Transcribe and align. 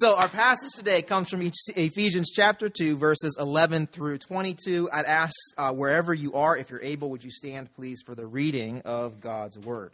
So 0.00 0.14
our 0.14 0.28
passage 0.28 0.74
today 0.76 1.02
comes 1.02 1.28
from 1.28 1.42
Ephesians 1.74 2.30
chapter 2.30 2.68
2, 2.68 2.96
verses 2.96 3.36
11 3.36 3.88
through 3.88 4.18
22. 4.18 4.88
I'd 4.92 5.04
ask 5.04 5.34
uh, 5.56 5.72
wherever 5.72 6.14
you 6.14 6.34
are, 6.34 6.56
if 6.56 6.70
you're 6.70 6.80
able, 6.80 7.10
would 7.10 7.24
you 7.24 7.32
stand, 7.32 7.74
please, 7.74 8.00
for 8.06 8.14
the 8.14 8.24
reading 8.24 8.80
of 8.84 9.20
God's 9.20 9.58
word. 9.58 9.92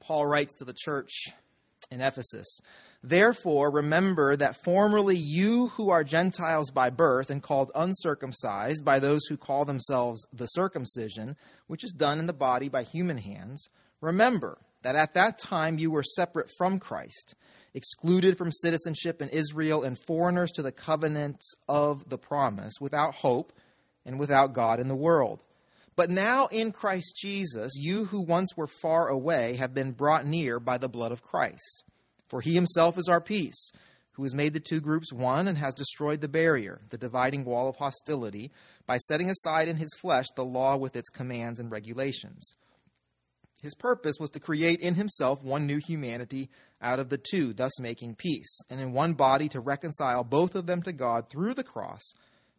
Paul 0.00 0.26
writes 0.26 0.54
to 0.54 0.64
the 0.64 0.74
church 0.76 1.26
in 1.92 2.00
Ephesus 2.00 2.58
Therefore, 3.04 3.70
remember 3.70 4.34
that 4.34 4.64
formerly 4.64 5.16
you 5.16 5.68
who 5.68 5.90
are 5.90 6.02
Gentiles 6.02 6.72
by 6.72 6.90
birth 6.90 7.30
and 7.30 7.40
called 7.40 7.70
uncircumcised 7.76 8.84
by 8.84 8.98
those 8.98 9.26
who 9.26 9.36
call 9.36 9.64
themselves 9.64 10.26
the 10.32 10.46
circumcision, 10.46 11.36
which 11.68 11.84
is 11.84 11.92
done 11.92 12.18
in 12.18 12.26
the 12.26 12.32
body 12.32 12.68
by 12.68 12.82
human 12.82 13.16
hands, 13.16 13.68
remember 14.00 14.58
that 14.82 14.96
at 14.96 15.14
that 15.14 15.38
time 15.38 15.78
you 15.78 15.90
were 15.90 16.02
separate 16.02 16.50
from 16.56 16.78
Christ, 16.78 17.34
excluded 17.74 18.36
from 18.36 18.52
citizenship 18.52 19.22
in 19.22 19.28
Israel, 19.28 19.82
and 19.84 19.98
foreigners 19.98 20.52
to 20.52 20.62
the 20.62 20.72
covenant 20.72 21.42
of 21.68 22.08
the 22.08 22.18
promise, 22.18 22.74
without 22.80 23.14
hope 23.14 23.52
and 24.04 24.18
without 24.18 24.54
God 24.54 24.80
in 24.80 24.88
the 24.88 24.94
world. 24.96 25.40
But 25.96 26.10
now 26.10 26.46
in 26.46 26.72
Christ 26.72 27.16
Jesus, 27.16 27.72
you 27.76 28.06
who 28.06 28.22
once 28.22 28.56
were 28.56 28.66
far 28.66 29.08
away 29.08 29.56
have 29.56 29.74
been 29.74 29.92
brought 29.92 30.26
near 30.26 30.58
by 30.58 30.78
the 30.78 30.88
blood 30.88 31.12
of 31.12 31.22
Christ. 31.22 31.84
For 32.28 32.40
he 32.40 32.54
himself 32.54 32.96
is 32.96 33.08
our 33.08 33.20
peace, 33.20 33.70
who 34.12 34.22
has 34.22 34.34
made 34.34 34.54
the 34.54 34.60
two 34.60 34.80
groups 34.80 35.12
one 35.12 35.48
and 35.48 35.58
has 35.58 35.74
destroyed 35.74 36.20
the 36.20 36.28
barrier, 36.28 36.80
the 36.90 36.98
dividing 36.98 37.44
wall 37.44 37.68
of 37.68 37.76
hostility, 37.76 38.50
by 38.86 38.96
setting 38.96 39.28
aside 39.30 39.68
in 39.68 39.76
his 39.76 39.90
flesh 40.00 40.26
the 40.36 40.44
law 40.44 40.76
with 40.76 40.96
its 40.96 41.10
commands 41.10 41.60
and 41.60 41.70
regulations. 41.70 42.54
His 43.62 43.74
purpose 43.74 44.16
was 44.18 44.30
to 44.30 44.40
create 44.40 44.80
in 44.80 44.94
himself 44.94 45.42
one 45.42 45.66
new 45.66 45.78
humanity 45.78 46.48
out 46.82 46.98
of 46.98 47.08
the 47.08 47.18
two, 47.18 47.52
thus 47.52 47.78
making 47.80 48.14
peace, 48.14 48.58
and 48.70 48.80
in 48.80 48.92
one 48.92 49.14
body 49.14 49.48
to 49.50 49.60
reconcile 49.60 50.24
both 50.24 50.54
of 50.54 50.66
them 50.66 50.82
to 50.82 50.92
God 50.92 51.28
through 51.28 51.54
the 51.54 51.64
cross, 51.64 52.02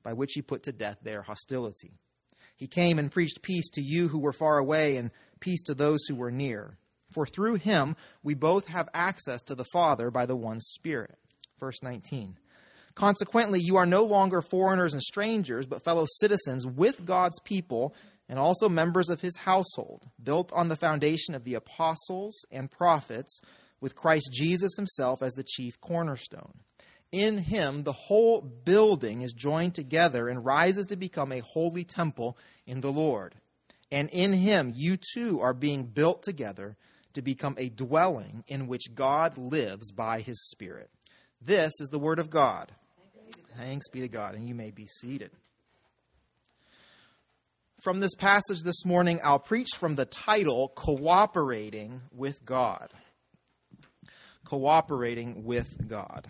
by 0.03 0.13
which 0.13 0.33
he 0.33 0.41
put 0.41 0.63
to 0.63 0.71
death 0.71 0.97
their 1.01 1.21
hostility. 1.21 1.91
He 2.55 2.67
came 2.67 2.99
and 2.99 3.11
preached 3.11 3.41
peace 3.41 3.69
to 3.71 3.81
you 3.81 4.07
who 4.07 4.19
were 4.19 4.33
far 4.33 4.57
away 4.57 4.97
and 4.97 5.11
peace 5.39 5.63
to 5.63 5.73
those 5.73 5.99
who 6.07 6.15
were 6.15 6.31
near. 6.31 6.77
For 7.11 7.25
through 7.25 7.55
him 7.55 7.95
we 8.23 8.35
both 8.35 8.67
have 8.67 8.89
access 8.93 9.41
to 9.43 9.55
the 9.55 9.65
Father 9.73 10.11
by 10.11 10.25
the 10.25 10.35
one 10.35 10.59
Spirit. 10.61 11.17
Verse 11.59 11.81
19. 11.81 12.37
Consequently, 12.93 13.59
you 13.61 13.77
are 13.77 13.85
no 13.85 14.03
longer 14.03 14.41
foreigners 14.41 14.93
and 14.93 15.01
strangers, 15.01 15.65
but 15.65 15.83
fellow 15.83 16.05
citizens 16.19 16.65
with 16.67 17.05
God's 17.05 17.39
people 17.39 17.95
and 18.27 18.37
also 18.39 18.69
members 18.69 19.09
of 19.09 19.21
his 19.21 19.35
household, 19.35 20.05
built 20.21 20.51
on 20.53 20.69
the 20.69 20.75
foundation 20.75 21.35
of 21.35 21.43
the 21.43 21.55
apostles 21.55 22.45
and 22.51 22.71
prophets, 22.71 23.41
with 23.81 23.95
Christ 23.95 24.29
Jesus 24.31 24.71
himself 24.77 25.21
as 25.21 25.33
the 25.33 25.43
chief 25.43 25.81
cornerstone. 25.81 26.53
In 27.11 27.37
him, 27.37 27.83
the 27.83 27.91
whole 27.91 28.41
building 28.41 29.21
is 29.21 29.33
joined 29.33 29.75
together 29.75 30.29
and 30.29 30.45
rises 30.45 30.87
to 30.87 30.95
become 30.95 31.33
a 31.33 31.41
holy 31.41 31.83
temple 31.83 32.37
in 32.65 32.79
the 32.79 32.91
Lord. 32.91 33.35
And 33.91 34.09
in 34.11 34.31
him, 34.31 34.71
you 34.73 34.97
too 35.13 35.41
are 35.41 35.53
being 35.53 35.83
built 35.83 36.23
together 36.23 36.77
to 37.13 37.21
become 37.21 37.55
a 37.57 37.67
dwelling 37.67 38.45
in 38.47 38.67
which 38.67 38.95
God 38.95 39.37
lives 39.37 39.91
by 39.91 40.21
his 40.21 40.41
Spirit. 40.51 40.89
This 41.41 41.73
is 41.81 41.89
the 41.89 41.99
Word 41.99 42.19
of 42.19 42.29
God. 42.29 42.71
Thanks 43.57 43.89
be 43.89 43.99
to 43.99 44.07
God, 44.07 44.35
and 44.35 44.47
you 44.47 44.55
may 44.55 44.71
be 44.71 44.85
seated. 44.85 45.31
From 47.81 47.99
this 47.99 48.15
passage 48.15 48.61
this 48.63 48.85
morning, 48.85 49.19
I'll 49.23 49.39
preach 49.39 49.69
from 49.77 49.95
the 49.95 50.05
title 50.05 50.71
Cooperating 50.75 52.01
with 52.13 52.45
God. 52.45 52.93
Cooperating 54.45 55.43
with 55.43 55.87
God. 55.87 56.27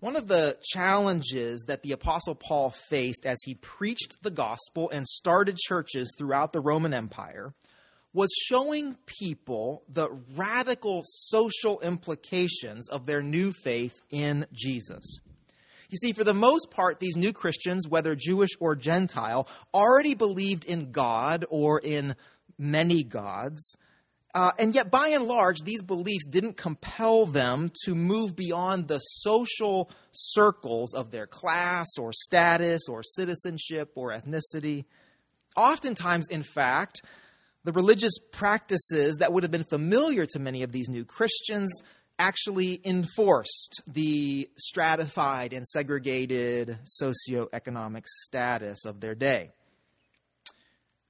One 0.00 0.16
of 0.16 0.26
the 0.26 0.58
challenges 0.64 1.64
that 1.68 1.82
the 1.82 1.92
Apostle 1.92 2.34
Paul 2.34 2.70
faced 2.70 3.24
as 3.24 3.38
he 3.44 3.54
preached 3.54 4.16
the 4.22 4.32
gospel 4.32 4.90
and 4.90 5.06
started 5.06 5.56
churches 5.56 6.14
throughout 6.18 6.52
the 6.52 6.60
Roman 6.60 6.92
Empire 6.92 7.54
was 8.12 8.30
showing 8.48 8.96
people 9.06 9.84
the 9.88 10.10
radical 10.34 11.02
social 11.06 11.80
implications 11.80 12.88
of 12.88 13.06
their 13.06 13.22
new 13.22 13.52
faith 13.52 13.94
in 14.10 14.46
Jesus. 14.52 15.20
You 15.88 15.98
see, 15.98 16.12
for 16.12 16.24
the 16.24 16.34
most 16.34 16.70
part, 16.70 17.00
these 17.00 17.16
new 17.16 17.32
Christians, 17.32 17.86
whether 17.86 18.14
Jewish 18.14 18.50
or 18.60 18.74
Gentile, 18.74 19.46
already 19.74 20.14
believed 20.14 20.64
in 20.64 20.90
God 20.90 21.44
or 21.48 21.78
in 21.78 22.16
many 22.58 23.04
gods. 23.04 23.76
Uh, 24.34 24.50
and 24.58 24.74
yet, 24.74 24.90
by 24.90 25.08
and 25.08 25.24
large, 25.24 25.60
these 25.60 25.82
beliefs 25.82 26.24
didn't 26.24 26.56
compel 26.56 27.26
them 27.26 27.70
to 27.84 27.94
move 27.94 28.34
beyond 28.34 28.88
the 28.88 28.98
social 28.98 29.90
circles 30.12 30.94
of 30.94 31.10
their 31.10 31.26
class 31.26 31.86
or 31.98 32.12
status 32.14 32.82
or 32.88 33.02
citizenship 33.02 33.92
or 33.94 34.10
ethnicity. 34.10 34.86
Oftentimes, 35.54 36.28
in 36.28 36.42
fact, 36.42 37.02
the 37.64 37.72
religious 37.72 38.14
practices 38.32 39.16
that 39.16 39.32
would 39.32 39.42
have 39.42 39.52
been 39.52 39.64
familiar 39.64 40.24
to 40.26 40.38
many 40.38 40.62
of 40.62 40.72
these 40.72 40.88
new 40.88 41.04
Christians 41.04 41.70
actually 42.18 42.80
enforced 42.84 43.82
the 43.86 44.48
stratified 44.56 45.52
and 45.52 45.66
segregated 45.66 46.78
socioeconomic 47.02 48.06
status 48.06 48.84
of 48.86 49.00
their 49.00 49.14
day. 49.14 49.50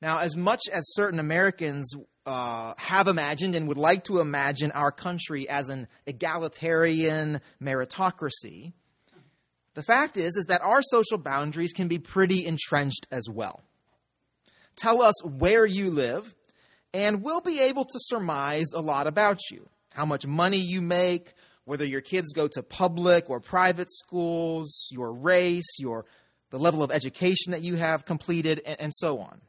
Now, 0.00 0.18
as 0.18 0.36
much 0.36 0.62
as 0.72 0.82
certain 0.94 1.20
Americans 1.20 1.92
uh, 2.26 2.74
have 2.76 3.08
imagined 3.08 3.54
and 3.54 3.68
would 3.68 3.78
like 3.78 4.04
to 4.04 4.20
imagine 4.20 4.70
our 4.72 4.92
country 4.92 5.48
as 5.48 5.68
an 5.68 5.88
egalitarian 6.06 7.40
meritocracy, 7.60 8.72
the 9.74 9.82
fact 9.82 10.16
is 10.16 10.36
is 10.36 10.46
that 10.46 10.62
our 10.62 10.82
social 10.82 11.18
boundaries 11.18 11.72
can 11.72 11.88
be 11.88 11.98
pretty 11.98 12.46
entrenched 12.46 13.06
as 13.10 13.24
well. 13.30 13.60
Tell 14.76 15.02
us 15.02 15.14
where 15.24 15.66
you 15.66 15.90
live, 15.90 16.34
and 16.94 17.22
we'll 17.22 17.40
be 17.40 17.60
able 17.60 17.84
to 17.84 17.98
surmise 17.98 18.72
a 18.74 18.80
lot 18.80 19.06
about 19.06 19.38
you 19.50 19.68
how 19.94 20.06
much 20.06 20.26
money 20.26 20.58
you 20.58 20.80
make, 20.80 21.34
whether 21.64 21.84
your 21.84 22.00
kids 22.00 22.32
go 22.32 22.48
to 22.48 22.62
public 22.62 23.28
or 23.30 23.40
private 23.40 23.90
schools, 23.90 24.88
your 24.90 25.12
race, 25.12 25.68
your 25.78 26.06
the 26.50 26.58
level 26.58 26.82
of 26.82 26.90
education 26.90 27.52
that 27.52 27.62
you 27.62 27.76
have 27.76 28.04
completed, 28.04 28.60
and, 28.66 28.80
and 28.80 28.92
so 28.94 29.18
on. 29.18 29.40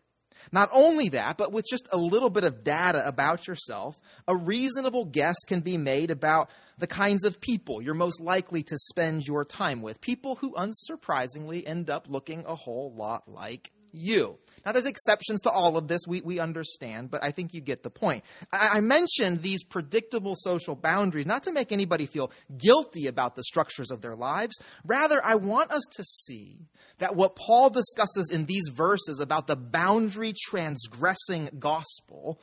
Not 0.52 0.70
only 0.72 1.10
that, 1.10 1.38
but 1.38 1.52
with 1.52 1.66
just 1.70 1.88
a 1.92 1.98
little 1.98 2.30
bit 2.30 2.44
of 2.44 2.64
data 2.64 3.08
about 3.08 3.48
yourself, 3.48 4.00
a 4.28 4.36
reasonable 4.36 5.06
guess 5.06 5.36
can 5.48 5.62
be 5.62 5.78
made 5.78 6.12
about 6.12 6.50
the 6.78 6.88
kinds 6.88 7.24
of 7.24 7.40
people 7.40 7.82
you're 7.82 7.94
most 7.94 8.20
likely 8.20 8.64
to 8.64 8.78
spend 8.78 9.28
your 9.28 9.46
time 9.46 9.82
with. 9.82 10.02
People 10.02 10.36
who 10.36 10.54
unsurprisingly 10.54 11.68
end 11.68 11.90
up 11.90 12.08
looking 12.10 12.44
a 12.48 12.56
whole 12.56 12.94
lot 12.96 13.28
like 13.28 13.72
you. 13.94 14.38
Now, 14.66 14.72
there's 14.72 14.86
exceptions 14.86 15.42
to 15.42 15.52
all 15.52 15.76
of 15.76 15.88
this, 15.88 16.02
we, 16.08 16.22
we 16.22 16.40
understand, 16.40 17.12
but 17.12 17.22
I 17.22 17.32
think 17.32 17.54
you 17.54 17.60
get 17.60 17.84
the 17.84 17.90
point. 17.90 18.24
I, 18.52 18.78
I 18.78 18.80
mentioned 18.80 19.42
these 19.42 19.64
predictable 19.64 20.36
social 20.38 20.76
boundaries 20.76 21.26
not 21.26 21.44
to 21.44 21.52
make 21.52 21.72
anybody 21.72 22.06
feel 22.06 22.32
guilty 22.58 23.08
about 23.08 23.36
the 23.36 23.44
structures 23.44 23.92
of 23.92 24.02
their 24.02 24.16
lives. 24.16 24.54
Rather, 24.86 25.24
I 25.24 25.36
want 25.36 25.72
us 25.72 25.84
to 25.96 26.04
see 26.04 26.60
that 27.00 27.16
what 27.16 27.36
Paul 27.36 27.70
discusses 27.72 28.30
in 28.32 28.46
these 28.46 28.70
verses 28.72 29.20
about 29.20 29.48
the 29.48 29.58
boundary 29.58 30.34
transgressing 30.46 31.50
gospel 31.60 32.42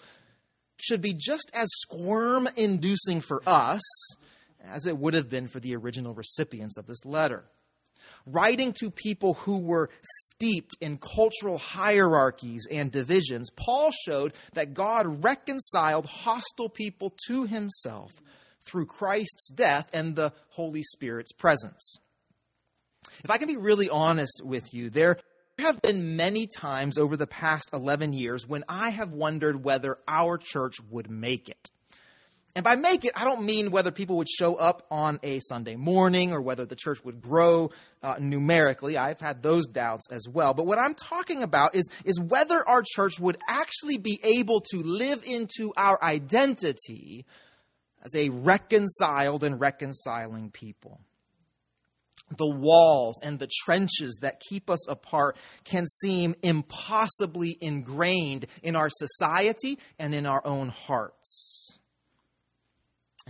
should 0.77 1.01
be 1.01 1.15
just 1.15 1.51
as 1.55 1.69
squirm 1.73 2.49
inducing 2.57 3.21
for 3.21 3.43
us 3.47 3.83
as 4.63 4.85
it 4.85 4.99
would 4.99 5.15
have 5.15 5.31
been 5.31 5.47
for 5.47 5.61
the 5.61 5.75
original 5.75 6.15
recipients 6.15 6.77
of 6.77 6.87
this 6.87 7.05
letter 7.05 7.45
writing 8.27 8.73
to 8.75 8.91
people 8.91 9.35
who 9.35 9.59
were 9.59 9.91
steeped 10.03 10.77
in 10.81 10.99
cultural 10.99 11.59
hierarchies 11.59 12.67
and 12.71 12.91
divisions, 12.91 13.51
Paul 13.51 13.91
showed 14.07 14.35
that 14.55 14.75
God 14.75 15.25
reconciled 15.25 16.07
hostile 16.07 16.69
people 16.69 17.15
to 17.27 17.45
himself 17.45 18.13
through 18.65 18.87
Christ's 18.87 19.51
death 19.51 19.89
and 19.93 20.15
the 20.15 20.33
Holy 20.51 20.83
Spirit's 20.83 21.33
presence. 21.33 21.97
If 23.25 23.31
I 23.31 23.39
can 23.39 23.49
be 23.49 23.57
really 23.57 23.89
honest 23.89 24.43
with 24.45 24.73
you, 24.75 24.91
there 24.91 25.19
have 25.59 25.83
been 25.83 26.17
many 26.17 26.47
times 26.47 26.99
over 26.99 27.17
the 27.17 27.27
past 27.27 27.71
11 27.73 28.13
years 28.13 28.47
when 28.47 28.65
I 28.69 28.91
have 28.91 29.13
wondered 29.13 29.65
whether 29.65 29.99
our 30.09 30.39
church 30.39 30.77
would 30.91 31.11
make 31.11 31.49
it. 31.49 31.71
And 32.57 32.65
by 32.65 32.75
make 32.75 33.05
it, 33.05 33.13
I 33.15 33.25
don't 33.25 33.43
mean 33.43 33.71
whether 33.71 33.93
people 33.93 34.17
would 34.17 34.29
show 34.29 34.57
up 34.57 34.85
on 34.91 35.21
a 35.23 35.39
Sunday 35.41 35.77
morning 35.77 36.33
or 36.33 36.41
whether 36.41 36.67
the 36.67 36.75
church 36.75 37.05
would 37.05 37.21
grow 37.21 37.71
uh, 38.03 38.17
numerically. 38.19 38.97
I've 38.97 39.21
had 39.21 39.43
those 39.43 39.69
doubts 39.69 40.09
as 40.11 40.27
well. 40.29 40.53
But 40.53 40.67
what 40.67 40.79
I'm 40.79 40.95
talking 40.95 41.45
about 41.45 41.77
is, 41.77 41.89
is 42.05 42.19
whether 42.19 42.69
our 42.69 42.83
church 42.85 43.21
would 43.21 43.39
actually 43.47 43.99
be 43.99 44.19
able 44.25 44.63
to 44.73 44.79
live 44.79 45.23
into 45.25 45.73
our 45.77 46.03
identity 46.03 47.25
as 48.03 48.17
a 48.17 48.31
reconciled 48.31 49.45
and 49.45 49.61
reconciling 49.61 50.51
people. 50.51 51.01
The 52.37 52.51
walls 52.51 53.21
and 53.23 53.39
the 53.39 53.49
trenches 53.65 54.19
that 54.23 54.41
keep 54.41 54.71
us 54.71 54.89
apart 54.89 55.37
can 55.65 55.87
seem 55.87 56.35
impossibly 56.43 57.57
ingrained 57.61 58.47
in 58.63 58.77
our 58.77 58.89
society 58.89 59.79
and 59.99 60.15
in 60.15 60.27
our 60.27 60.45
own 60.45 60.69
hearts. 60.69 61.60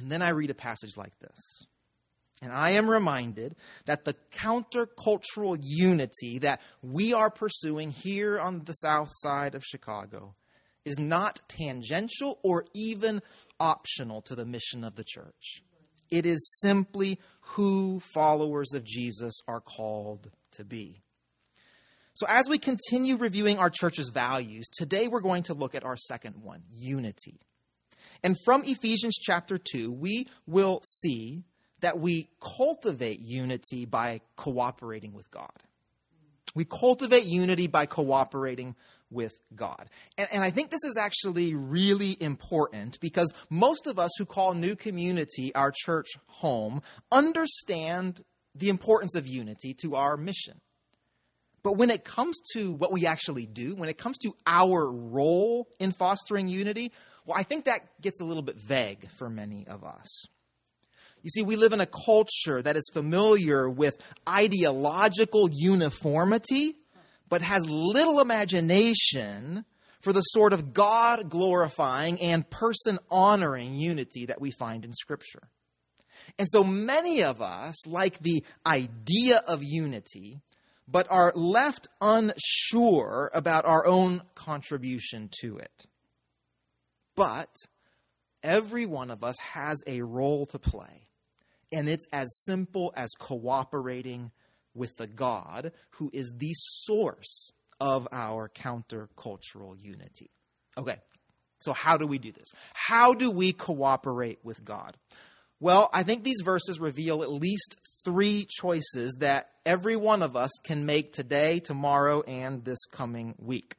And 0.01 0.11
then 0.11 0.23
I 0.23 0.31
read 0.31 0.51
a 0.51 0.55
passage 0.55 0.97
like 0.97 1.19
this. 1.21 1.67
And 2.43 2.53
I 2.53 2.71
am 2.71 2.89
reminded 2.89 3.55
that 3.85 4.05
the 4.05 4.17
countercultural 4.33 5.59
unity 5.61 6.39
that 6.39 6.63
we 6.83 7.13
are 7.13 7.31
pursuing 7.31 7.91
here 7.91 8.39
on 8.41 8.65
the 8.65 8.73
south 8.73 9.11
side 9.19 9.55
of 9.55 9.63
Chicago 9.63 10.35
is 10.87 10.99
not 10.99 11.41
tangential 11.49 12.39
or 12.43 12.65
even 12.75 13.21
optional 13.59 14.23
to 14.23 14.35
the 14.35 14.47
mission 14.47 14.85
of 14.85 14.95
the 14.95 15.05
church. 15.05 15.63
It 16.11 16.25
is 16.25 16.59
simply 16.61 17.19
who 17.41 18.01
followers 18.01 18.73
of 18.73 18.85
Jesus 18.85 19.35
are 19.47 19.61
called 19.61 20.31
to 20.53 20.65
be. 20.65 21.03
So, 22.15 22.27
as 22.29 22.49
we 22.49 22.59
continue 22.59 23.17
reviewing 23.17 23.59
our 23.59 23.71
church's 23.71 24.09
values, 24.09 24.67
today 24.73 25.09
we're 25.09 25.21
going 25.21 25.45
to 25.45 25.55
look 25.55 25.75
at 25.75 25.85
our 25.85 25.97
second 25.97 26.37
one 26.43 26.63
unity. 26.71 27.41
And 28.23 28.37
from 28.45 28.63
Ephesians 28.65 29.17
chapter 29.21 29.59
2, 29.59 29.91
we 29.91 30.29
will 30.47 30.81
see 30.85 31.45
that 31.81 31.99
we 31.99 32.29
cultivate 32.41 33.21
unity 33.21 33.85
by 33.85 34.21
cooperating 34.37 35.15
with 35.15 35.31
God. 35.31 35.63
We 36.55 36.65
cultivate 36.65 37.25
unity 37.25 37.67
by 37.67 37.87
cooperating 37.87 38.75
with 39.11 39.33
God. 39.55 39.89
And, 40.19 40.29
and, 40.33 40.45
I 40.45 40.51
think 40.51 40.71
this 40.71 40.85
is 40.85 40.97
actually 40.97 41.55
really 41.55 42.17
important 42.21 42.99
because 43.01 43.33
most 43.49 43.87
of 43.87 43.99
us 43.99 44.11
who 44.19 44.25
call 44.25 44.55
New 44.55 44.77
Community 44.77 45.53
our 45.55 45.73
church 45.75 46.09
home 46.27 46.83
understand 47.11 48.25
the 48.55 48.69
importance 48.69 49.15
of 49.17 49.27
unity 49.27 49.75
to 49.83 49.97
our 49.97 50.17
mission. 50.17 50.61
But 51.63 51.77
when 51.77 51.91
it 51.91 52.05
comes 52.05 52.39
to 52.55 52.73
what 52.73 52.93
we 52.93 53.07
actually 53.07 53.47
do, 53.47 53.75
when 53.75 53.89
it 53.89 53.99
comes 53.99 54.19
to 54.19 54.35
our 54.47 54.91
role 54.91 55.69
in 55.79 55.93
fostering 55.93 56.49
unity, 56.49 56.93
well, 57.27 57.37
I 57.39 57.43
think 57.43 57.67
that 57.67 58.01
gets 58.01 58.21
a 58.21 58.25
little 58.25 58.43
bit 58.43 58.59
vague 58.59 59.09
for 59.19 59.29
many 59.29 59.67
of 59.67 59.85
us. 59.85 60.25
You 61.23 61.29
see, 61.29 61.43
we 61.43 61.57
live 61.57 61.75
in 61.75 61.81
a 61.81 61.87
culture 61.87 62.63
that 62.63 62.77
is 62.77 62.91
familiar 62.95 63.69
with 63.69 63.95
ideological 64.27 65.51
uniformity, 65.53 66.77
but 67.29 67.43
has 67.43 67.69
little 67.69 68.21
imagination 68.21 69.67
for 70.01 70.15
the 70.15 70.23
sort 70.23 70.55
of 70.55 70.73
God 70.73 71.29
glorifying 71.29 72.21
and 72.21 72.49
person 72.49 72.99
honoring 73.11 73.75
unity 73.75 74.27
that 74.27 74.41
we 74.41 74.51
find 74.51 74.85
in 74.87 74.93
Scripture. 74.95 75.43
And 76.39 76.49
so 76.51 76.65
many 76.65 77.23
of 77.23 77.43
us 77.43 77.87
like 77.87 78.19
the 78.21 78.43
idea 78.67 79.43
of 79.47 79.63
unity, 79.63 80.41
but 80.91 81.07
are 81.11 81.33
left 81.35 81.89
unsure 82.01 83.31
about 83.33 83.65
our 83.65 83.87
own 83.87 84.23
contribution 84.35 85.29
to 85.41 85.59
it. 85.59 85.87
But 87.15 87.55
every 88.43 88.87
one 88.87 89.11
of 89.11 89.23
us 89.23 89.37
has 89.53 89.83
a 89.87 90.03
role 90.03 90.47
to 90.47 90.59
play. 90.59 91.09
And 91.73 91.89
it's 91.89 92.07
as 92.13 92.29
simple 92.45 92.93
as 92.97 93.11
cooperating 93.19 94.33
with 94.75 94.97
the 94.97 95.07
God 95.07 95.73
who 95.91 96.11
is 96.13 96.33
the 96.37 96.53
source 96.55 97.53
of 97.81 98.09
our 98.13 98.49
countercultural 98.49 99.77
unity. 99.79 100.31
Okay, 100.77 100.97
so 101.61 101.73
how 101.73 101.97
do 101.97 102.07
we 102.07 102.19
do 102.19 102.33
this? 102.33 102.53
How 102.75 103.15
do 103.15 103.31
we 103.31 103.53
cooperate 103.53 104.39
with 104.43 104.65
God? 104.65 104.97
Well, 105.61 105.91
I 105.93 106.03
think 106.03 106.25
these 106.25 106.41
verses 106.43 106.81
reveal 106.81 107.23
at 107.23 107.31
least 107.31 107.77
three 108.05 108.47
choices 108.49 109.17
that 109.21 109.51
every 109.65 109.97
one 109.97 110.23
of 110.23 110.37
us 110.37 110.51
can 110.65 110.87
make 110.87 111.13
today, 111.13 111.61
tomorrow, 111.61 112.23
and 112.23 112.65
this 112.65 112.85
coming 112.93 113.35
week. 113.39 113.75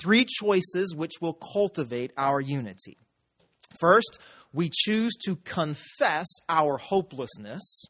Three 0.00 0.24
choices 0.24 0.94
which 0.94 1.14
will 1.20 1.34
cultivate 1.34 2.12
our 2.16 2.40
unity. 2.40 2.96
First, 3.80 4.18
we 4.52 4.70
choose 4.72 5.14
to 5.24 5.36
confess 5.36 6.26
our 6.48 6.78
hopelessness. 6.78 7.84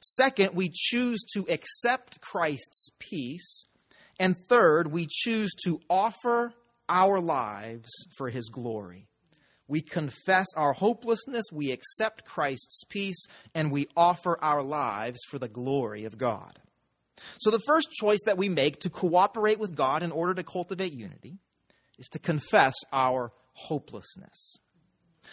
Second, 0.00 0.54
we 0.54 0.70
choose 0.72 1.24
to 1.34 1.46
accept 1.48 2.20
Christ's 2.20 2.90
peace. 2.98 3.66
And 4.18 4.36
third, 4.48 4.92
we 4.92 5.06
choose 5.08 5.50
to 5.64 5.80
offer 5.88 6.52
our 6.88 7.20
lives 7.20 7.88
for 8.16 8.28
his 8.28 8.48
glory. 8.48 9.08
We 9.66 9.80
confess 9.80 10.46
our 10.56 10.72
hopelessness, 10.72 11.44
we 11.52 11.70
accept 11.72 12.26
Christ's 12.26 12.84
peace, 12.88 13.26
and 13.54 13.72
we 13.72 13.88
offer 13.96 14.38
our 14.42 14.62
lives 14.62 15.20
for 15.28 15.38
the 15.38 15.48
glory 15.48 16.04
of 16.04 16.18
God. 16.18 16.58
So, 17.40 17.50
the 17.50 17.62
first 17.66 17.90
choice 17.92 18.20
that 18.26 18.36
we 18.36 18.48
make 18.48 18.80
to 18.80 18.90
cooperate 18.90 19.58
with 19.58 19.74
God 19.74 20.02
in 20.02 20.12
order 20.12 20.34
to 20.34 20.42
cultivate 20.42 20.92
unity 20.92 21.38
is 21.98 22.08
to 22.08 22.18
confess 22.18 22.74
our 22.92 23.32
hopelessness. 23.54 24.58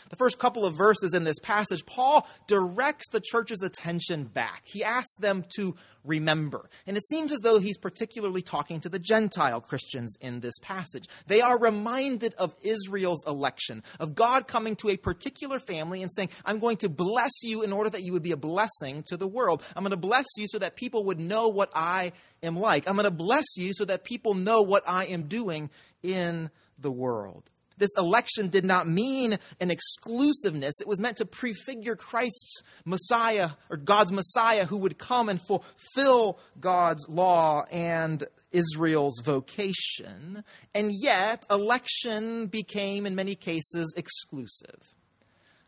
The 0.09 0.15
first 0.15 0.39
couple 0.39 0.65
of 0.65 0.75
verses 0.75 1.13
in 1.13 1.23
this 1.23 1.39
passage, 1.39 1.85
Paul 1.85 2.27
directs 2.47 3.09
the 3.09 3.21
church's 3.21 3.61
attention 3.61 4.25
back. 4.25 4.63
He 4.65 4.83
asks 4.83 5.15
them 5.17 5.45
to 5.55 5.75
remember. 6.03 6.69
And 6.87 6.97
it 6.97 7.05
seems 7.05 7.31
as 7.31 7.39
though 7.39 7.59
he's 7.59 7.77
particularly 7.77 8.41
talking 8.41 8.79
to 8.81 8.89
the 8.89 8.99
Gentile 8.99 9.61
Christians 9.61 10.15
in 10.19 10.39
this 10.39 10.57
passage. 10.61 11.07
They 11.27 11.41
are 11.41 11.59
reminded 11.59 12.33
of 12.35 12.55
Israel's 12.61 13.25
election, 13.27 13.83
of 13.99 14.15
God 14.15 14.47
coming 14.47 14.75
to 14.77 14.89
a 14.89 14.97
particular 14.97 15.59
family 15.59 16.01
and 16.01 16.11
saying, 16.11 16.29
I'm 16.45 16.59
going 16.59 16.77
to 16.77 16.89
bless 16.89 17.43
you 17.43 17.61
in 17.63 17.73
order 17.73 17.89
that 17.89 18.03
you 18.03 18.13
would 18.13 18.23
be 18.23 18.31
a 18.31 18.37
blessing 18.37 19.03
to 19.07 19.17
the 19.17 19.27
world. 19.27 19.63
I'm 19.75 19.83
going 19.83 19.91
to 19.91 19.97
bless 19.97 20.25
you 20.37 20.47
so 20.49 20.59
that 20.59 20.75
people 20.75 21.05
would 21.05 21.19
know 21.19 21.49
what 21.49 21.69
I 21.73 22.13
am 22.41 22.55
like. 22.55 22.87
I'm 22.87 22.95
going 22.95 23.05
to 23.05 23.11
bless 23.11 23.45
you 23.57 23.73
so 23.73 23.85
that 23.85 24.03
people 24.03 24.33
know 24.33 24.61
what 24.61 24.83
I 24.87 25.05
am 25.05 25.23
doing 25.23 25.69
in 26.03 26.49
the 26.79 26.91
world. 26.91 27.49
This 27.81 27.97
election 27.97 28.49
did 28.49 28.63
not 28.63 28.87
mean 28.87 29.39
an 29.59 29.71
exclusiveness. 29.71 30.79
It 30.79 30.87
was 30.87 30.99
meant 30.99 31.17
to 31.17 31.25
prefigure 31.25 31.95
Christ's 31.95 32.61
Messiah 32.85 33.49
or 33.71 33.77
God's 33.77 34.11
Messiah 34.11 34.67
who 34.67 34.77
would 34.77 34.99
come 34.99 35.29
and 35.29 35.41
fulfill 35.41 36.37
God's 36.59 37.09
law 37.09 37.65
and 37.71 38.23
Israel's 38.51 39.19
vocation. 39.25 40.43
And 40.75 40.91
yet, 40.93 41.47
election 41.49 42.45
became, 42.45 43.07
in 43.07 43.15
many 43.15 43.33
cases, 43.33 43.95
exclusive. 43.97 44.93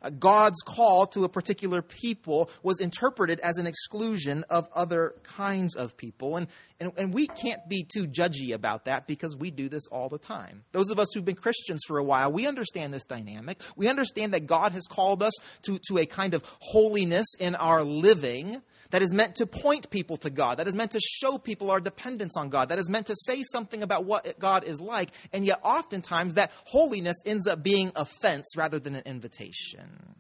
God's 0.09 0.61
call 0.65 1.07
to 1.07 1.23
a 1.23 1.29
particular 1.29 1.81
people 1.81 2.49
was 2.61 2.79
interpreted 2.79 3.39
as 3.39 3.57
an 3.57 3.67
exclusion 3.67 4.43
of 4.49 4.67
other 4.73 5.15
kinds 5.23 5.75
of 5.75 5.97
people. 5.97 6.37
And, 6.37 6.47
and, 6.79 6.91
and 6.97 7.13
we 7.13 7.27
can't 7.27 7.67
be 7.67 7.83
too 7.83 8.07
judgy 8.07 8.53
about 8.53 8.85
that 8.85 9.07
because 9.07 9.35
we 9.35 9.51
do 9.51 9.69
this 9.69 9.87
all 9.91 10.09
the 10.09 10.17
time. 10.17 10.63
Those 10.71 10.89
of 10.89 10.99
us 10.99 11.07
who've 11.13 11.25
been 11.25 11.35
Christians 11.35 11.81
for 11.87 11.97
a 11.97 12.03
while, 12.03 12.31
we 12.31 12.47
understand 12.47 12.93
this 12.93 13.05
dynamic. 13.05 13.61
We 13.75 13.87
understand 13.87 14.33
that 14.33 14.45
God 14.45 14.73
has 14.73 14.85
called 14.85 15.23
us 15.23 15.33
to, 15.63 15.79
to 15.87 15.99
a 15.99 16.05
kind 16.05 16.33
of 16.33 16.43
holiness 16.59 17.35
in 17.39 17.55
our 17.55 17.83
living 17.83 18.61
that 18.93 19.01
is 19.01 19.11
meant 19.11 19.37
to 19.37 19.47
point 19.47 19.89
people 19.89 20.17
to 20.17 20.29
God, 20.29 20.59
that 20.59 20.67
is 20.67 20.75
meant 20.75 20.91
to 20.91 20.99
show 20.99 21.39
people 21.39 21.71
our 21.71 21.79
dependence 21.79 22.37
on 22.37 22.49
God, 22.49 22.69
that 22.69 22.77
is 22.77 22.87
meant 22.87 23.07
to 23.07 23.15
say 23.25 23.41
something 23.51 23.81
about 23.81 24.05
what 24.05 24.37
God 24.37 24.65
is 24.65 24.79
like, 24.79 25.09
and 25.33 25.43
yet 25.43 25.59
oftentimes 25.63 26.35
that 26.35 26.51
holiness 26.65 27.17
ends 27.25 27.47
up 27.47 27.63
being 27.63 27.91
offense 27.95 28.55
rather 28.55 28.77
than 28.77 28.93
an 28.93 29.01
invitation. 29.07 30.15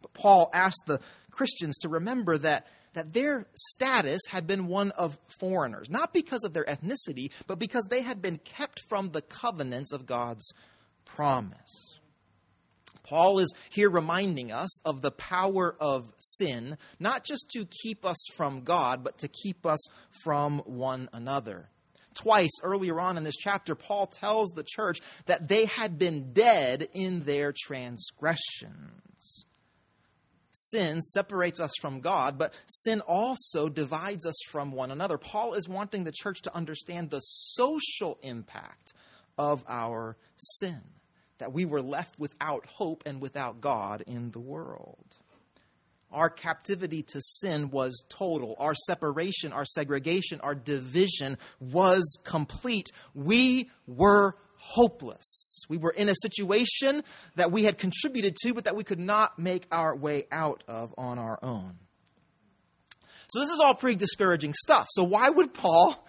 But 0.00 0.14
Paul 0.14 0.48
asked 0.54 0.84
the 0.86 1.00
Christians 1.30 1.76
to 1.82 1.90
remember 1.90 2.38
that 2.38 2.66
that 2.94 3.12
their 3.12 3.46
status 3.54 4.20
had 4.28 4.46
been 4.46 4.66
one 4.66 4.92
of 4.92 5.18
foreigners, 5.40 5.90
not 5.90 6.14
because 6.14 6.42
of 6.42 6.54
their 6.54 6.64
ethnicity, 6.64 7.32
but 7.46 7.58
because 7.58 7.84
they 7.90 8.00
had 8.00 8.22
been 8.22 8.38
kept 8.38 8.80
from 8.88 9.10
the 9.10 9.20
covenants 9.20 9.92
of 9.92 10.06
God's 10.06 10.54
promise. 11.04 12.00
Paul 13.02 13.40
is 13.40 13.52
here 13.70 13.90
reminding 13.90 14.52
us 14.52 14.80
of 14.84 15.02
the 15.02 15.10
power 15.10 15.74
of 15.80 16.12
sin, 16.18 16.78
not 16.98 17.24
just 17.24 17.48
to 17.50 17.66
keep 17.66 18.04
us 18.04 18.24
from 18.36 18.62
God, 18.62 19.02
but 19.02 19.18
to 19.18 19.28
keep 19.28 19.66
us 19.66 19.80
from 20.22 20.58
one 20.60 21.08
another. 21.12 21.68
Twice 22.14 22.50
earlier 22.62 23.00
on 23.00 23.16
in 23.16 23.24
this 23.24 23.36
chapter, 23.36 23.74
Paul 23.74 24.06
tells 24.06 24.50
the 24.50 24.64
church 24.64 25.00
that 25.26 25.48
they 25.48 25.64
had 25.64 25.98
been 25.98 26.32
dead 26.32 26.88
in 26.92 27.20
their 27.24 27.52
transgressions. 27.56 29.46
Sin 30.52 31.00
separates 31.00 31.58
us 31.58 31.72
from 31.80 32.00
God, 32.00 32.36
but 32.36 32.52
sin 32.66 33.00
also 33.00 33.70
divides 33.70 34.26
us 34.26 34.34
from 34.50 34.70
one 34.70 34.90
another. 34.90 35.16
Paul 35.16 35.54
is 35.54 35.66
wanting 35.66 36.04
the 36.04 36.12
church 36.12 36.42
to 36.42 36.54
understand 36.54 37.08
the 37.08 37.20
social 37.20 38.18
impact 38.22 38.92
of 39.38 39.64
our 39.66 40.18
sin 40.36 40.82
that 41.42 41.52
we 41.52 41.64
were 41.64 41.82
left 41.82 42.20
without 42.20 42.64
hope 42.66 43.02
and 43.04 43.20
without 43.20 43.60
God 43.60 44.04
in 44.06 44.30
the 44.30 44.38
world. 44.38 45.04
Our 46.12 46.30
captivity 46.30 47.02
to 47.02 47.20
sin 47.20 47.70
was 47.70 48.04
total. 48.08 48.54
Our 48.60 48.76
separation, 48.86 49.52
our 49.52 49.64
segregation, 49.64 50.40
our 50.40 50.54
division 50.54 51.38
was 51.58 52.16
complete. 52.22 52.90
We 53.12 53.70
were 53.88 54.36
hopeless. 54.54 55.64
We 55.68 55.78
were 55.78 55.90
in 55.90 56.08
a 56.08 56.14
situation 56.14 57.02
that 57.34 57.50
we 57.50 57.64
had 57.64 57.76
contributed 57.76 58.36
to, 58.42 58.54
but 58.54 58.64
that 58.64 58.76
we 58.76 58.84
could 58.84 59.00
not 59.00 59.36
make 59.36 59.66
our 59.72 59.96
way 59.96 60.26
out 60.30 60.62
of 60.68 60.94
on 60.96 61.18
our 61.18 61.40
own. 61.42 61.76
So, 63.30 63.40
this 63.40 63.50
is 63.50 63.58
all 63.58 63.74
pretty 63.74 63.96
discouraging 63.96 64.54
stuff. 64.54 64.86
So, 64.90 65.02
why 65.02 65.28
would 65.28 65.54
Paul 65.54 66.06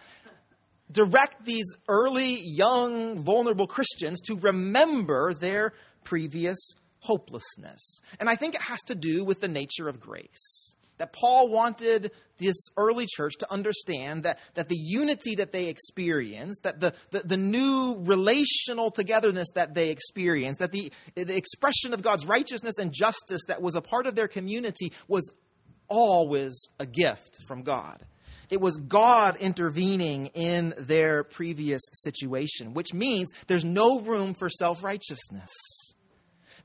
direct 0.94 1.44
these 1.44 1.66
early, 1.90 2.40
young, 2.42 3.20
vulnerable 3.20 3.68
Christians 3.68 4.22
to 4.22 4.36
remember 4.36 5.34
their 5.34 5.74
previous 6.04 6.58
hopelessness. 7.00 8.00
And 8.20 8.30
I 8.30 8.36
think 8.36 8.56
it 8.56 8.62
has 8.62 8.82
to 8.84 8.96
do 8.96 9.26
with 9.26 9.42
the 9.42 9.48
nature 9.48 9.90
of 9.90 10.00
grace. 10.00 10.76
That 11.00 11.12
Paul 11.12 11.50
wanted 11.50 12.12
this 12.38 12.56
early 12.78 13.08
church 13.08 13.34
to 13.40 13.52
understand 13.52 14.24
that, 14.24 14.40
that 14.54 14.70
the 14.70 14.78
unity 14.78 15.36
that 15.36 15.52
they 15.52 15.66
experienced, 15.68 16.64
that 16.64 16.80
the, 16.80 16.94
the, 17.10 17.22
the 17.22 17.38
new 17.38 17.98
relational 18.00 18.92
togetherness 18.92 19.50
that 19.56 19.74
they 19.74 19.90
experienced, 19.90 20.60
that 20.60 20.72
the, 20.72 20.92
the 21.16 21.36
expression 21.36 21.94
of 21.94 22.04
God's 22.04 22.26
righteousness 22.26 22.78
and 22.78 22.94
justice 22.94 23.42
that 23.48 23.62
was 23.62 23.76
a 23.76 23.82
part 23.82 24.06
of 24.06 24.16
their 24.16 24.28
community 24.28 24.94
was 25.08 25.30
always 25.90 26.68
a 26.80 26.86
gift 26.86 27.40
from 27.48 27.64
God. 27.64 28.06
It 28.54 28.62
was 28.62 28.78
God 28.78 29.38
intervening 29.38 30.28
in 30.28 30.76
their 30.78 31.24
previous 31.24 31.82
situation, 31.92 32.76
which 32.76 32.94
means 32.94 33.32
there's 33.48 33.66
no 33.66 34.02
room 34.02 34.36
for 34.36 34.48
self 34.48 34.84
righteousness. 34.84 35.50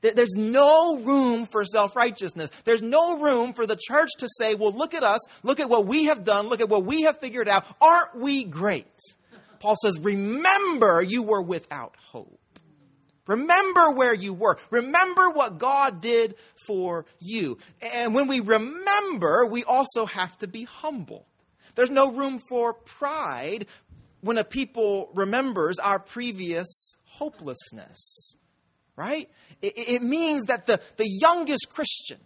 There's 0.01 0.35
no 0.35 0.99
room 0.99 1.47
for 1.47 1.65
self 1.65 1.95
righteousness. 1.95 2.51
There's 2.63 2.83
no 2.83 3.17
room 3.17 3.53
for 3.53 3.65
the 3.65 3.75
church 3.75 4.11
to 4.19 4.27
say, 4.37 4.53
well, 4.53 4.71
look 4.71 4.93
at 4.93 5.01
us. 5.01 5.19
Look 5.41 5.59
at 5.59 5.67
what 5.67 5.87
we 5.87 6.05
have 6.05 6.23
done. 6.23 6.47
Look 6.47 6.61
at 6.61 6.69
what 6.69 6.85
we 6.85 7.01
have 7.01 7.17
figured 7.17 7.49
out. 7.49 7.65
Aren't 7.81 8.19
we 8.19 8.43
great? 8.43 8.85
Paul 9.59 9.75
says, 9.81 9.99
remember 9.99 11.01
you 11.01 11.23
were 11.23 11.41
without 11.41 11.95
hope. 12.11 12.39
Remember 13.25 13.93
where 13.93 14.13
you 14.13 14.35
were. 14.35 14.59
Remember 14.69 15.31
what 15.31 15.57
God 15.57 16.01
did 16.01 16.35
for 16.67 17.07
you. 17.19 17.57
And 17.81 18.13
when 18.13 18.27
we 18.27 18.41
remember, 18.41 19.47
we 19.47 19.63
also 19.63 20.05
have 20.05 20.37
to 20.37 20.47
be 20.47 20.65
humble. 20.65 21.25
There's 21.75 21.91
no 21.91 22.11
room 22.11 22.39
for 22.49 22.73
pride 22.73 23.67
when 24.21 24.37
a 24.37 24.43
people 24.43 25.09
remembers 25.13 25.79
our 25.79 25.99
previous 25.99 26.95
hopelessness 27.05 28.35
right? 28.99 29.29
It, 29.61 29.73
it 29.77 30.03
means 30.03 30.43
that 30.45 30.65
the, 30.65 30.81
the 30.97 31.07
youngest 31.07 31.69
Christian, 31.69 32.19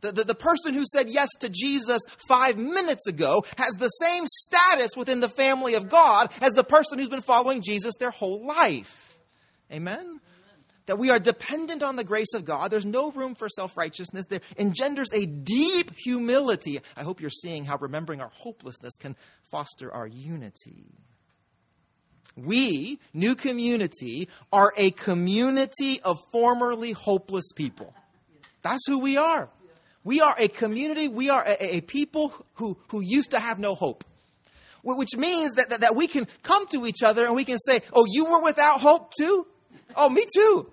the, 0.00 0.10
the, 0.10 0.24
the, 0.24 0.34
person 0.34 0.74
who 0.74 0.84
said 0.84 1.08
yes 1.08 1.28
to 1.40 1.48
Jesus 1.48 2.02
five 2.28 2.58
minutes 2.58 3.06
ago 3.06 3.44
has 3.56 3.72
the 3.74 3.88
same 3.88 4.24
status 4.26 4.96
within 4.96 5.20
the 5.20 5.28
family 5.28 5.74
of 5.74 5.88
God 5.88 6.32
as 6.40 6.52
the 6.52 6.64
person 6.64 6.98
who's 6.98 7.08
been 7.08 7.20
following 7.20 7.62
Jesus 7.62 7.94
their 8.00 8.10
whole 8.10 8.44
life. 8.44 9.16
Amen? 9.72 10.20
That 10.88 10.98
we 10.98 11.10
are 11.10 11.18
dependent 11.18 11.82
on 11.82 11.96
the 11.96 12.02
grace 12.02 12.32
of 12.34 12.46
God. 12.46 12.70
There's 12.70 12.86
no 12.86 13.10
room 13.10 13.34
for 13.34 13.50
self 13.50 13.76
righteousness. 13.76 14.24
There 14.24 14.40
engenders 14.56 15.10
a 15.12 15.26
deep 15.26 15.92
humility. 15.94 16.80
I 16.96 17.02
hope 17.02 17.20
you're 17.20 17.28
seeing 17.28 17.66
how 17.66 17.76
remembering 17.76 18.22
our 18.22 18.30
hopelessness 18.32 18.96
can 18.96 19.14
foster 19.50 19.92
our 19.92 20.06
unity. 20.06 20.86
We, 22.36 23.00
New 23.12 23.34
Community, 23.34 24.30
are 24.50 24.72
a 24.78 24.90
community 24.90 26.00
of 26.00 26.16
formerly 26.32 26.92
hopeless 26.92 27.52
people. 27.54 27.92
That's 28.62 28.86
who 28.86 28.98
we 28.98 29.18
are. 29.18 29.50
We 30.04 30.22
are 30.22 30.34
a 30.38 30.48
community, 30.48 31.08
we 31.08 31.28
are 31.28 31.44
a, 31.46 31.76
a 31.76 31.80
people 31.82 32.32
who, 32.54 32.78
who 32.88 33.02
used 33.02 33.32
to 33.32 33.38
have 33.38 33.58
no 33.58 33.74
hope. 33.74 34.04
Which 34.82 35.14
means 35.18 35.52
that, 35.54 35.68
that, 35.68 35.80
that 35.82 35.96
we 35.96 36.06
can 36.06 36.26
come 36.42 36.66
to 36.68 36.86
each 36.86 37.02
other 37.02 37.26
and 37.26 37.34
we 37.34 37.44
can 37.44 37.58
say, 37.58 37.82
Oh, 37.92 38.06
you 38.08 38.24
were 38.24 38.40
without 38.40 38.80
hope 38.80 39.12
too? 39.12 39.46
Oh, 39.94 40.08
me 40.08 40.24
too. 40.34 40.70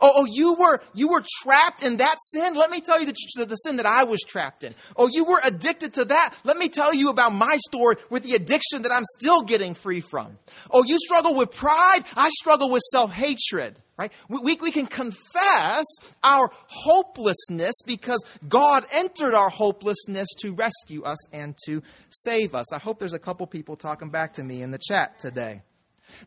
Oh, 0.00 0.12
oh, 0.16 0.24
you 0.26 0.54
were 0.54 0.80
you 0.94 1.08
were 1.08 1.22
trapped 1.42 1.82
in 1.82 1.98
that 1.98 2.16
sin. 2.20 2.54
Let 2.54 2.70
me 2.70 2.80
tell 2.80 3.00
you 3.00 3.06
the, 3.06 3.46
the 3.46 3.56
sin 3.56 3.76
that 3.76 3.86
I 3.86 4.04
was 4.04 4.20
trapped 4.20 4.64
in. 4.64 4.74
Oh, 4.96 5.08
you 5.08 5.24
were 5.24 5.40
addicted 5.44 5.94
to 5.94 6.04
that. 6.06 6.34
Let 6.44 6.56
me 6.56 6.68
tell 6.68 6.94
you 6.94 7.10
about 7.10 7.32
my 7.32 7.56
story 7.68 7.96
with 8.10 8.22
the 8.22 8.34
addiction 8.34 8.82
that 8.82 8.92
I'm 8.92 9.04
still 9.18 9.42
getting 9.42 9.74
free 9.74 10.00
from. 10.00 10.38
Oh, 10.70 10.84
you 10.84 10.98
struggle 10.98 11.34
with 11.34 11.50
pride. 11.50 12.04
I 12.16 12.30
struggle 12.30 12.70
with 12.70 12.82
self 12.90 13.10
hatred. 13.10 13.78
Right? 13.98 14.12
We, 14.28 14.56
we 14.56 14.70
can 14.72 14.86
confess 14.86 15.86
our 16.22 16.50
hopelessness 16.66 17.76
because 17.86 18.22
God 18.46 18.84
entered 18.92 19.32
our 19.32 19.48
hopelessness 19.48 20.28
to 20.40 20.52
rescue 20.52 21.02
us 21.04 21.32
and 21.32 21.56
to 21.64 21.82
save 22.10 22.54
us. 22.54 22.74
I 22.74 22.78
hope 22.78 22.98
there's 22.98 23.14
a 23.14 23.18
couple 23.18 23.46
people 23.46 23.74
talking 23.74 24.10
back 24.10 24.34
to 24.34 24.44
me 24.44 24.60
in 24.60 24.70
the 24.70 24.78
chat 24.78 25.18
today. 25.18 25.62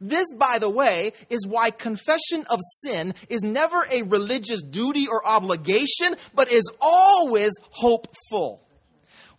This, 0.01 0.25
by 0.33 0.59
the 0.59 0.69
way, 0.69 1.13
is 1.29 1.45
why 1.48 1.71
confession 1.71 2.45
of 2.50 2.59
sin 2.81 3.13
is 3.29 3.41
never 3.41 3.86
a 3.91 4.03
religious 4.03 4.62
duty 4.62 5.07
or 5.07 5.25
obligation, 5.25 6.15
but 6.33 6.51
is 6.51 6.71
always 6.81 7.53
hopeful. 7.69 8.62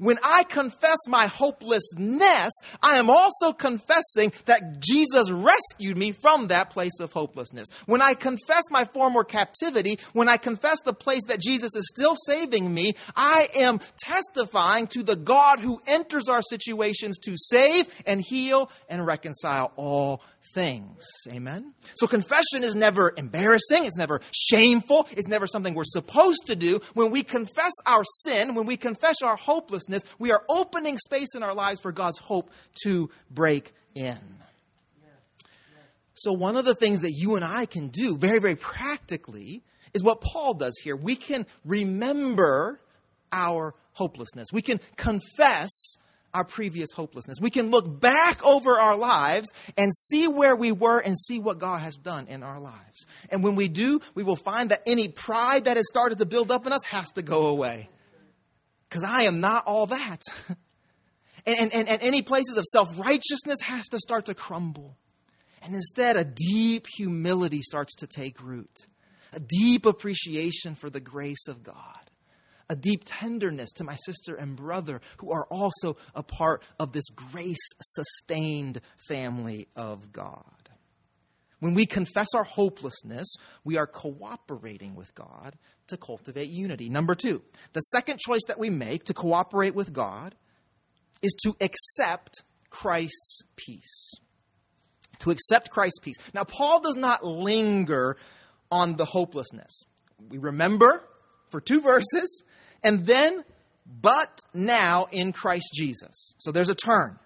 When 0.00 0.18
I 0.22 0.44
confess 0.44 0.96
my 1.08 1.26
hopelessness, 1.26 2.52
I 2.82 2.96
am 2.96 3.10
also 3.10 3.52
confessing 3.52 4.32
that 4.46 4.80
Jesus 4.80 5.30
rescued 5.30 5.98
me 5.98 6.12
from 6.12 6.48
that 6.48 6.70
place 6.70 7.00
of 7.00 7.12
hopelessness. 7.12 7.68
When 7.84 8.00
I 8.00 8.14
confess 8.14 8.62
my 8.70 8.86
former 8.86 9.24
captivity, 9.24 9.98
when 10.14 10.26
I 10.26 10.38
confess 10.38 10.78
the 10.86 10.94
place 10.94 11.24
that 11.28 11.38
Jesus 11.38 11.76
is 11.76 11.86
still 11.94 12.16
saving 12.16 12.72
me, 12.72 12.94
I 13.14 13.48
am 13.56 13.78
testifying 13.98 14.86
to 14.88 15.02
the 15.02 15.16
God 15.16 15.58
who 15.58 15.82
enters 15.86 16.30
our 16.30 16.40
situations 16.40 17.18
to 17.18 17.34
save 17.36 17.86
and 18.06 18.22
heal 18.22 18.70
and 18.88 19.06
reconcile 19.06 19.70
all 19.76 20.22
things. 20.54 21.04
Amen? 21.28 21.74
So 21.94 22.06
confession 22.06 22.62
is 22.62 22.74
never 22.74 23.12
embarrassing. 23.16 23.84
It's 23.84 23.96
never 23.96 24.20
shameful. 24.32 25.08
It's 25.12 25.28
never 25.28 25.46
something 25.46 25.74
we're 25.74 25.84
supposed 25.84 26.46
to 26.46 26.56
do. 26.56 26.80
When 26.94 27.10
we 27.10 27.22
confess 27.22 27.72
our 27.86 28.04
sin, 28.04 28.54
when 28.54 28.66
we 28.66 28.76
confess 28.76 29.22
our 29.22 29.36
hopelessness, 29.36 30.02
we 30.18 30.32
are 30.32 30.42
opening 30.48 30.98
space 30.98 31.34
in 31.34 31.42
our 31.42 31.54
lives 31.54 31.80
for 31.80 31.92
God's 31.92 32.18
hope 32.18 32.50
to 32.84 33.10
break 33.30 33.72
in. 33.94 34.18
So, 36.14 36.32
one 36.32 36.56
of 36.56 36.66
the 36.66 36.74
things 36.74 37.00
that 37.00 37.12
you 37.12 37.36
and 37.36 37.44
I 37.44 37.64
can 37.64 37.88
do 37.88 38.18
very, 38.18 38.40
very 38.40 38.56
practically 38.56 39.62
is 39.94 40.02
what 40.02 40.20
Paul 40.20 40.54
does 40.54 40.78
here. 40.82 40.94
We 40.94 41.16
can 41.16 41.46
remember 41.64 42.78
our 43.32 43.74
hopelessness. 43.92 44.48
We 44.52 44.62
can 44.62 44.80
confess 44.96 45.96
our 46.32 46.44
previous 46.44 46.92
hopelessness. 46.92 47.40
We 47.40 47.50
can 47.50 47.70
look 47.70 48.00
back 48.00 48.44
over 48.44 48.78
our 48.78 48.96
lives 48.96 49.52
and 49.76 49.92
see 49.94 50.28
where 50.28 50.54
we 50.54 50.72
were 50.72 50.98
and 50.98 51.18
see 51.18 51.38
what 51.38 51.58
God 51.58 51.80
has 51.80 51.96
done 51.96 52.28
in 52.28 52.42
our 52.42 52.60
lives. 52.60 53.06
And 53.30 53.42
when 53.42 53.56
we 53.56 53.68
do, 53.68 54.00
we 54.14 54.22
will 54.22 54.36
find 54.36 54.70
that 54.70 54.82
any 54.86 55.08
pride 55.08 55.64
that 55.64 55.76
has 55.76 55.86
started 55.88 56.18
to 56.18 56.26
build 56.26 56.50
up 56.50 56.66
in 56.66 56.72
us 56.72 56.84
has 56.84 57.10
to 57.12 57.22
go 57.22 57.46
away. 57.46 57.88
Because 58.88 59.04
I 59.04 59.22
am 59.22 59.40
not 59.40 59.66
all 59.66 59.86
that. 59.86 60.22
and, 61.46 61.72
and, 61.72 61.88
and 61.88 62.02
any 62.02 62.22
places 62.22 62.56
of 62.56 62.64
self 62.64 62.98
righteousness 62.98 63.60
has 63.62 63.86
to 63.88 63.98
start 63.98 64.26
to 64.26 64.34
crumble. 64.34 64.96
And 65.62 65.74
instead, 65.74 66.16
a 66.16 66.24
deep 66.24 66.86
humility 66.96 67.62
starts 67.62 67.96
to 67.96 68.06
take 68.06 68.42
root, 68.42 68.86
a 69.32 69.40
deep 69.40 69.84
appreciation 69.84 70.74
for 70.74 70.88
the 70.88 71.00
grace 71.00 71.48
of 71.48 71.62
God 71.62 72.09
a 72.70 72.76
deep 72.76 73.02
tenderness 73.04 73.72
to 73.72 73.84
my 73.84 73.96
sister 73.96 74.36
and 74.36 74.56
brother 74.56 75.00
who 75.18 75.32
are 75.32 75.44
also 75.50 75.96
a 76.14 76.22
part 76.22 76.62
of 76.78 76.92
this 76.92 77.04
grace 77.10 77.58
sustained 77.82 78.80
family 79.08 79.66
of 79.74 80.12
God. 80.12 80.44
When 81.58 81.74
we 81.74 81.84
confess 81.84 82.28
our 82.34 82.44
hopelessness, 82.44 83.34
we 83.64 83.76
are 83.76 83.88
cooperating 83.88 84.94
with 84.94 85.14
God 85.14 85.56
to 85.88 85.96
cultivate 85.98 86.48
unity. 86.48 86.88
Number 86.88 87.14
two, 87.14 87.42
the 87.74 87.80
second 87.80 88.20
choice 88.20 88.44
that 88.46 88.58
we 88.58 88.70
make 88.70 89.04
to 89.04 89.14
cooperate 89.14 89.74
with 89.74 89.92
God 89.92 90.34
is 91.22 91.34
to 91.42 91.54
accept 91.60 92.42
Christ's 92.70 93.42
peace. 93.56 94.12
To 95.18 95.32
accept 95.32 95.70
Christ's 95.70 95.98
peace. 96.00 96.16
Now, 96.32 96.44
Paul 96.44 96.80
does 96.80 96.96
not 96.96 97.24
linger 97.24 98.16
on 98.70 98.96
the 98.96 99.04
hopelessness. 99.04 99.82
We 100.30 100.38
remember 100.38 101.04
for 101.50 101.60
two 101.60 101.80
verses 101.82 102.42
and 102.82 103.06
then, 103.06 103.44
but 103.86 104.38
now 104.54 105.06
in 105.10 105.32
Christ 105.32 105.70
Jesus. 105.74 106.34
So 106.38 106.52
there's 106.52 106.70
a 106.70 106.74
turn. 106.74 107.18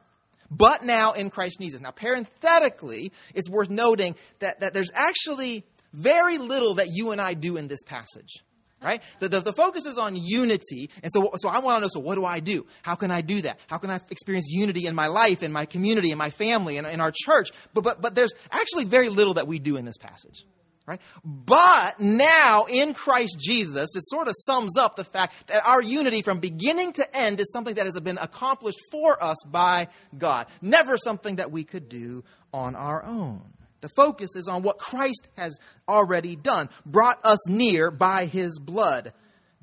But 0.50 0.84
now 0.84 1.12
in 1.12 1.30
Christ 1.30 1.58
Jesus. 1.60 1.80
Now, 1.80 1.90
parenthetically, 1.90 3.12
it's 3.34 3.48
worth 3.48 3.70
noting 3.70 4.14
that, 4.38 4.60
that 4.60 4.74
there's 4.74 4.90
actually 4.94 5.64
very 5.92 6.38
little 6.38 6.74
that 6.74 6.88
you 6.90 7.10
and 7.10 7.20
I 7.20 7.34
do 7.34 7.56
in 7.56 7.66
this 7.66 7.82
passage. 7.82 8.42
Right? 8.82 9.02
The, 9.18 9.30
the, 9.30 9.40
the 9.40 9.52
focus 9.54 9.86
is 9.86 9.96
on 9.96 10.14
unity. 10.14 10.90
And 11.02 11.10
so, 11.10 11.30
so 11.36 11.48
I 11.48 11.60
want 11.60 11.78
to 11.78 11.80
know 11.80 11.88
so, 11.90 12.00
what 12.00 12.16
do 12.16 12.24
I 12.26 12.40
do? 12.40 12.66
How 12.82 12.96
can 12.96 13.10
I 13.10 13.22
do 13.22 13.40
that? 13.40 13.58
How 13.66 13.78
can 13.78 13.90
I 13.90 13.98
experience 14.10 14.48
unity 14.50 14.86
in 14.86 14.94
my 14.94 15.06
life, 15.06 15.42
in 15.42 15.52
my 15.52 15.64
community, 15.64 16.10
in 16.10 16.18
my 16.18 16.28
family, 16.28 16.76
in, 16.76 16.84
in 16.84 17.00
our 17.00 17.10
church? 17.10 17.48
But, 17.72 17.82
but, 17.82 18.02
but 18.02 18.14
there's 18.14 18.34
actually 18.52 18.84
very 18.84 19.08
little 19.08 19.34
that 19.34 19.46
we 19.46 19.58
do 19.58 19.78
in 19.78 19.86
this 19.86 19.96
passage. 19.96 20.44
Right? 20.86 21.00
But 21.24 21.98
now 21.98 22.64
in 22.64 22.92
Christ 22.92 23.38
Jesus, 23.40 23.96
it 23.96 24.02
sort 24.04 24.28
of 24.28 24.34
sums 24.36 24.76
up 24.76 24.96
the 24.96 25.04
fact 25.04 25.46
that 25.46 25.66
our 25.66 25.80
unity 25.80 26.20
from 26.20 26.40
beginning 26.40 26.92
to 26.94 27.16
end 27.16 27.40
is 27.40 27.50
something 27.52 27.76
that 27.76 27.86
has 27.86 27.98
been 28.00 28.18
accomplished 28.18 28.80
for 28.90 29.22
us 29.22 29.38
by 29.46 29.88
God. 30.16 30.46
Never 30.60 30.98
something 30.98 31.36
that 31.36 31.50
we 31.50 31.64
could 31.64 31.88
do 31.88 32.22
on 32.52 32.76
our 32.76 33.02
own. 33.02 33.42
The 33.80 33.88
focus 33.96 34.36
is 34.36 34.46
on 34.46 34.62
what 34.62 34.78
Christ 34.78 35.28
has 35.36 35.58
already 35.88 36.36
done, 36.36 36.68
brought 36.86 37.18
us 37.24 37.48
near 37.48 37.90
by 37.90 38.26
his 38.26 38.58
blood. 38.58 39.12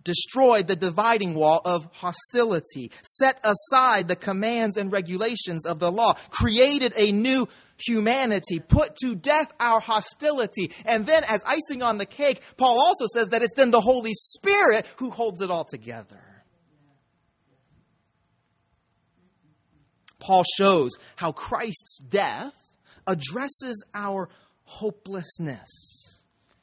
Destroyed 0.03 0.67
the 0.67 0.75
dividing 0.75 1.34
wall 1.34 1.62
of 1.63 1.88
hostility, 1.93 2.91
set 3.03 3.39
aside 3.43 4.08
the 4.08 4.15
commands 4.15 4.77
and 4.77 4.91
regulations 4.91 5.65
of 5.65 5.79
the 5.79 5.91
law, 5.91 6.13
created 6.29 6.93
a 6.98 7.12
new 7.12 7.48
humanity, 7.77 8.60
put 8.60 8.96
to 8.98 9.15
death 9.15 9.51
our 9.60 9.79
hostility. 9.79 10.72
And 10.86 11.05
then, 11.05 11.24
as 11.24 11.43
icing 11.46 11.81
on 11.81 11.98
the 11.98 12.05
cake, 12.05 12.41
Paul 12.58 12.79
also 12.79 13.05
says 13.13 13.29
that 13.29 13.41
it's 13.41 13.55
then 13.55 13.72
the 13.72 13.81
Holy 13.81 14.13
Spirit 14.13 14.88
who 14.98 15.10
holds 15.10 15.41
it 15.41 15.51
all 15.51 15.65
together. 15.65 16.20
Paul 20.20 20.43
shows 20.58 20.91
how 21.15 21.31
Christ's 21.31 21.98
death 21.98 22.53
addresses 23.08 23.84
our 23.96 24.29
hopelessness 24.63 26.00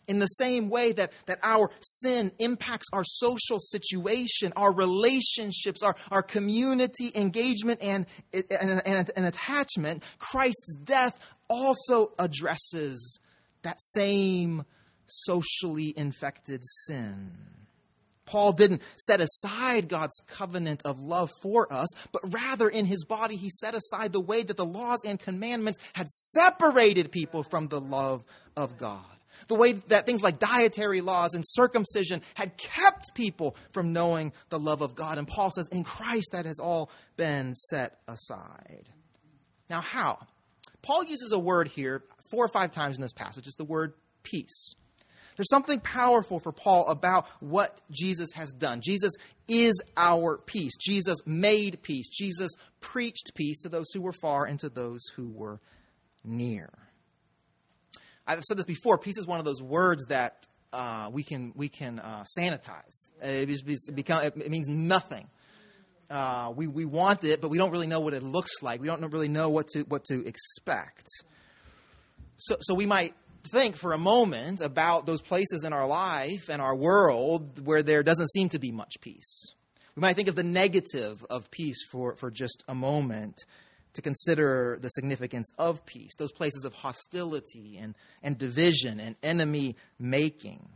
in 0.08 0.18
the 0.18 0.26
same 0.26 0.70
way 0.70 0.92
that, 0.92 1.12
that 1.26 1.38
our 1.42 1.70
sin 1.80 2.32
impacts 2.38 2.88
our 2.92 3.04
social 3.04 3.60
situation, 3.60 4.52
our 4.56 4.72
relationships, 4.72 5.82
our, 5.82 5.94
our 6.10 6.22
community 6.22 7.12
engagement 7.14 7.80
and, 7.82 8.06
and, 8.32 8.82
and, 8.84 9.10
and 9.14 9.26
attachment, 9.26 10.02
Christ's 10.18 10.76
death 10.82 11.18
also 11.48 12.12
addresses 12.18 13.20
that 13.62 13.80
same 13.80 14.64
socially 15.06 15.92
infected 15.96 16.62
sin. 16.86 17.32
Paul 18.26 18.52
didn't 18.52 18.82
set 18.96 19.20
aside 19.22 19.88
God's 19.88 20.20
covenant 20.26 20.82
of 20.84 21.00
love 21.00 21.30
for 21.40 21.72
us, 21.72 21.88
but 22.12 22.22
rather 22.32 22.68
in 22.68 22.84
his 22.84 23.04
body, 23.04 23.36
he 23.36 23.48
set 23.48 23.74
aside 23.74 24.12
the 24.12 24.20
way 24.20 24.42
that 24.42 24.56
the 24.56 24.66
laws 24.66 25.00
and 25.06 25.18
commandments 25.18 25.78
had 25.94 26.08
separated 26.08 27.10
people 27.10 27.42
from 27.42 27.68
the 27.68 27.80
love 27.80 28.22
of 28.54 28.76
God. 28.76 29.04
The 29.46 29.54
way 29.54 29.74
that 29.88 30.06
things 30.06 30.22
like 30.22 30.38
dietary 30.38 31.00
laws 31.00 31.34
and 31.34 31.44
circumcision 31.46 32.22
had 32.34 32.56
kept 32.56 33.14
people 33.14 33.56
from 33.72 33.92
knowing 33.92 34.32
the 34.48 34.58
love 34.58 34.82
of 34.82 34.94
God. 34.94 35.18
And 35.18 35.28
Paul 35.28 35.50
says, 35.50 35.68
in 35.68 35.84
Christ, 35.84 36.30
that 36.32 36.46
has 36.46 36.58
all 36.58 36.90
been 37.16 37.54
set 37.54 37.98
aside. 38.08 38.88
Now, 39.70 39.80
how? 39.80 40.18
Paul 40.82 41.04
uses 41.04 41.32
a 41.32 41.38
word 41.38 41.68
here 41.68 42.02
four 42.30 42.44
or 42.44 42.48
five 42.48 42.72
times 42.72 42.96
in 42.96 43.02
this 43.02 43.12
passage. 43.12 43.46
It's 43.46 43.56
the 43.56 43.64
word 43.64 43.92
peace. 44.22 44.74
There's 45.36 45.50
something 45.50 45.78
powerful 45.78 46.40
for 46.40 46.50
Paul 46.50 46.88
about 46.88 47.28
what 47.38 47.80
Jesus 47.92 48.30
has 48.34 48.50
done. 48.50 48.80
Jesus 48.82 49.12
is 49.46 49.80
our 49.96 50.36
peace. 50.36 50.76
Jesus 50.76 51.18
made 51.26 51.80
peace. 51.80 52.08
Jesus 52.08 52.50
preached 52.80 53.30
peace 53.36 53.62
to 53.62 53.68
those 53.68 53.86
who 53.94 54.00
were 54.00 54.12
far 54.12 54.46
and 54.46 54.58
to 54.60 54.68
those 54.68 55.00
who 55.14 55.28
were 55.28 55.60
near. 56.24 56.70
I've 58.28 58.44
said 58.44 58.58
this 58.58 58.66
before. 58.66 58.98
Peace 58.98 59.16
is 59.16 59.26
one 59.26 59.38
of 59.38 59.46
those 59.46 59.62
words 59.62 60.04
that 60.10 60.46
uh, 60.70 61.08
we 61.10 61.22
can 61.22 61.52
we 61.56 61.70
can 61.70 61.98
uh, 61.98 62.24
sanitize. 62.38 63.10
It, 63.22 63.48
it, 63.48 63.94
become, 63.94 64.22
it, 64.22 64.50
means 64.50 64.68
nothing. 64.68 65.26
Uh, 66.10 66.52
we 66.54 66.66
we 66.66 66.84
want 66.84 67.24
it, 67.24 67.40
but 67.40 67.48
we 67.48 67.56
don't 67.56 67.70
really 67.70 67.86
know 67.86 68.00
what 68.00 68.12
it 68.12 68.22
looks 68.22 68.62
like. 68.62 68.82
We 68.82 68.86
don't 68.86 69.00
really 69.10 69.28
know 69.28 69.48
what 69.48 69.68
to 69.68 69.80
what 69.84 70.04
to 70.04 70.26
expect. 70.26 71.06
So 72.36 72.56
so 72.60 72.74
we 72.74 72.84
might 72.84 73.14
think 73.50 73.76
for 73.76 73.94
a 73.94 73.98
moment 73.98 74.60
about 74.60 75.06
those 75.06 75.22
places 75.22 75.64
in 75.64 75.72
our 75.72 75.86
life 75.86 76.50
and 76.50 76.60
our 76.60 76.76
world 76.76 77.64
where 77.64 77.82
there 77.82 78.02
doesn't 78.02 78.28
seem 78.30 78.50
to 78.50 78.58
be 78.58 78.70
much 78.70 79.00
peace. 79.00 79.54
We 79.96 80.02
might 80.02 80.16
think 80.16 80.28
of 80.28 80.34
the 80.34 80.44
negative 80.44 81.24
of 81.30 81.50
peace 81.50 81.78
for, 81.90 82.14
for 82.16 82.30
just 82.30 82.62
a 82.68 82.74
moment 82.74 83.44
to 83.98 84.02
consider 84.02 84.78
the 84.80 84.90
significance 84.90 85.50
of 85.58 85.84
peace, 85.84 86.14
those 86.16 86.30
places 86.30 86.64
of 86.64 86.72
hostility 86.72 87.78
and, 87.78 87.96
and 88.22 88.38
division 88.38 89.00
and 89.00 89.16
enemy 89.24 89.74
making. 89.98 90.68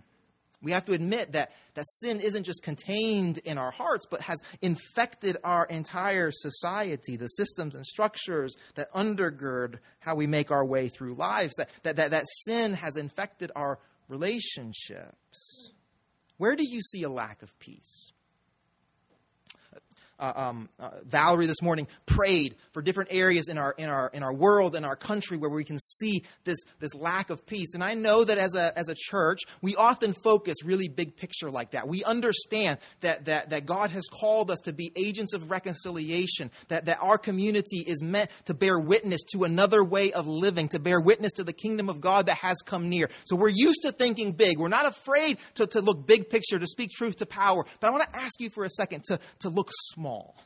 We 0.61 0.73
have 0.73 0.85
to 0.87 0.93
admit 0.93 1.33
that, 1.33 1.53
that 1.75 1.85
sin 1.87 2.21
isn't 2.21 2.43
just 2.43 2.65
contained 2.65 3.39
in 3.39 3.59
our 3.59 3.71
hearts, 3.71 4.07
but 4.11 4.23
has 4.23 4.41
infected 4.61 5.37
our 5.45 5.67
entire 5.67 6.33
society, 6.33 7.15
the 7.15 7.29
systems 7.29 7.77
and 7.77 7.87
structures 7.87 8.57
that 8.75 8.93
undergird 8.93 9.79
how 10.01 10.17
we 10.17 10.27
make 10.27 10.51
our 10.51 10.67
way 10.67 10.89
through 10.89 11.15
lives, 11.15 11.55
that, 11.59 11.71
that, 11.85 11.97
that, 11.97 12.11
that 12.11 12.25
sin 12.45 12.75
has 12.75 12.97
infected 12.97 13.53
our 13.55 13.79
relationships. 14.09 15.71
Where 16.39 16.57
do 16.57 16.65
you 16.69 16.81
see 16.81 17.05
a 17.05 17.09
lack 17.09 17.43
of 17.43 17.57
peace? 17.61 18.12
Uh, 20.23 20.33
um, 20.37 20.69
uh, 20.79 20.91
Valerie 21.05 21.47
this 21.47 21.61
morning 21.61 21.89
prayed 22.07 22.55
for 22.71 22.81
different 22.81 23.13
areas 23.13 23.49
in 23.49 23.59
our 23.59 23.75
in 23.77 23.89
our 23.89 24.09
in 24.15 24.23
our 24.23 24.33
world 24.33 24.77
in 24.77 24.85
our 24.85 24.95
country 24.95 25.37
where 25.37 25.51
we 25.51 25.65
can 25.65 25.79
see 25.79 26.23
this 26.45 26.59
this 26.79 26.95
lack 26.95 27.31
of 27.31 27.45
peace. 27.45 27.75
And 27.75 27.83
I 27.83 27.95
know 27.95 28.23
that 28.25 28.39
as 28.39 28.55
a 28.55 28.79
as 28.79 28.89
a 28.89 28.95
church, 28.95 29.41
we 29.61 29.75
often 29.75 30.15
focus 30.23 30.65
really 30.65 30.89
big 30.89 31.17
picture 31.17 31.51
like 31.51 31.73
that. 31.73 31.89
We 31.89 32.05
understand 32.05 32.79
that 33.01 33.25
that 33.25 33.51
that 33.51 33.67
God 33.67 33.91
has 33.91 34.05
called 34.05 34.51
us 34.51 34.61
to 34.61 34.73
be 34.73 34.93
agents 34.95 35.35
of 35.35 35.51
reconciliation. 35.51 36.53
That 36.69 36.85
that 36.85 36.99
our 37.01 37.19
community 37.19 37.83
is 37.85 38.01
meant 38.01 38.31
to 38.45 38.55
bear 38.55 38.79
witness 38.79 39.23
to 39.33 39.43
another 39.43 39.83
way 39.83 40.13
of 40.13 40.29
living, 40.29 40.69
to 40.69 40.79
bear 40.79 41.01
witness 41.01 41.33
to 41.35 41.45
the 41.45 41.53
kingdom 41.53 41.89
of 41.89 42.01
God 42.01 42.27
that 42.27 42.37
has 42.37 42.59
come 42.65 42.89
near. 42.89 43.11
So 43.25 43.35
we're 43.35 43.49
used 43.49 43.83
to 43.83 43.91
thinking 43.91 44.33
big. 44.33 44.61
We're 44.61 44.69
not 44.69 44.87
afraid 44.87 45.39
to, 45.55 45.67
to 45.67 45.81
look 45.81 46.07
big 46.07 46.31
picture, 46.31 46.61
to 46.61 46.67
speak 46.67 46.91
truth 46.91 47.17
to 47.17 47.27
power. 47.27 47.65
But 47.81 47.89
I 47.89 47.91
want 47.91 48.05
to 48.05 48.17
ask 48.17 48.41
you 48.41 48.51
for 48.51 48.65
a 48.65 48.71
second 48.71 49.03
to, 49.09 49.19
to 49.41 49.49
look 49.49 49.71
small 49.73 50.12
small. 50.13 50.37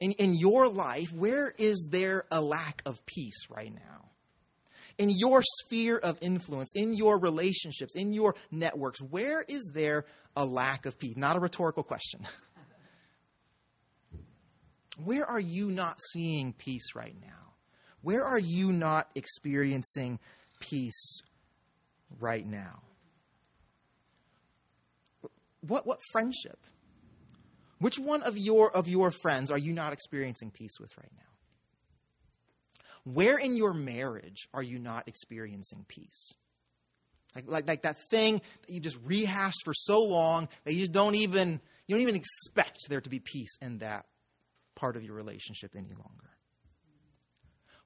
In, 0.00 0.12
in 0.12 0.34
your 0.34 0.68
life, 0.68 1.12
where 1.12 1.54
is 1.58 1.88
there 1.90 2.24
a 2.30 2.40
lack 2.40 2.82
of 2.86 3.04
peace 3.06 3.46
right 3.48 3.72
now? 3.72 4.08
In 4.98 5.10
your 5.10 5.42
sphere 5.42 5.96
of 5.96 6.18
influence, 6.20 6.72
in 6.74 6.94
your 6.94 7.18
relationships, 7.18 7.94
in 7.94 8.12
your 8.12 8.34
networks, 8.50 9.00
where 9.00 9.42
is 9.46 9.70
there 9.72 10.04
a 10.36 10.44
lack 10.44 10.86
of 10.86 10.98
peace? 10.98 11.16
Not 11.16 11.36
a 11.36 11.40
rhetorical 11.40 11.82
question. 11.82 12.26
Where 15.02 15.24
are 15.24 15.40
you 15.40 15.68
not 15.68 15.98
seeing 16.12 16.52
peace 16.52 16.94
right 16.94 17.16
now? 17.18 17.54
Where 18.02 18.22
are 18.22 18.38
you 18.38 18.72
not 18.72 19.08
experiencing 19.14 20.18
peace 20.60 21.22
right 22.20 22.46
now? 22.46 22.82
What, 25.62 25.86
what 25.86 25.98
friendship? 26.12 26.58
Which 27.82 27.98
one 27.98 28.22
of 28.22 28.38
your, 28.38 28.70
of 28.70 28.86
your 28.86 29.10
friends 29.10 29.50
are 29.50 29.58
you 29.58 29.72
not 29.72 29.92
experiencing 29.92 30.52
peace 30.52 30.78
with 30.78 30.96
right 30.96 31.10
now? 31.16 32.82
Where 33.02 33.36
in 33.36 33.56
your 33.56 33.74
marriage 33.74 34.46
are 34.54 34.62
you 34.62 34.78
not 34.78 35.08
experiencing 35.08 35.84
peace? 35.88 36.32
Like, 37.34 37.46
like, 37.48 37.66
like 37.66 37.82
that 37.82 37.98
thing 38.08 38.40
that 38.66 38.72
you 38.72 38.78
just 38.78 38.98
rehashed 39.02 39.64
for 39.64 39.74
so 39.74 39.98
long 39.98 40.48
that 40.62 40.74
you 40.74 40.78
just 40.78 40.92
don't 40.92 41.16
even 41.16 41.60
you 41.88 41.96
don't 41.96 42.02
even 42.02 42.14
expect 42.14 42.78
there 42.88 43.00
to 43.00 43.10
be 43.10 43.18
peace 43.18 43.58
in 43.60 43.78
that 43.78 44.06
part 44.76 44.94
of 44.96 45.02
your 45.02 45.16
relationship 45.16 45.74
any 45.76 45.88
longer. 45.88 46.30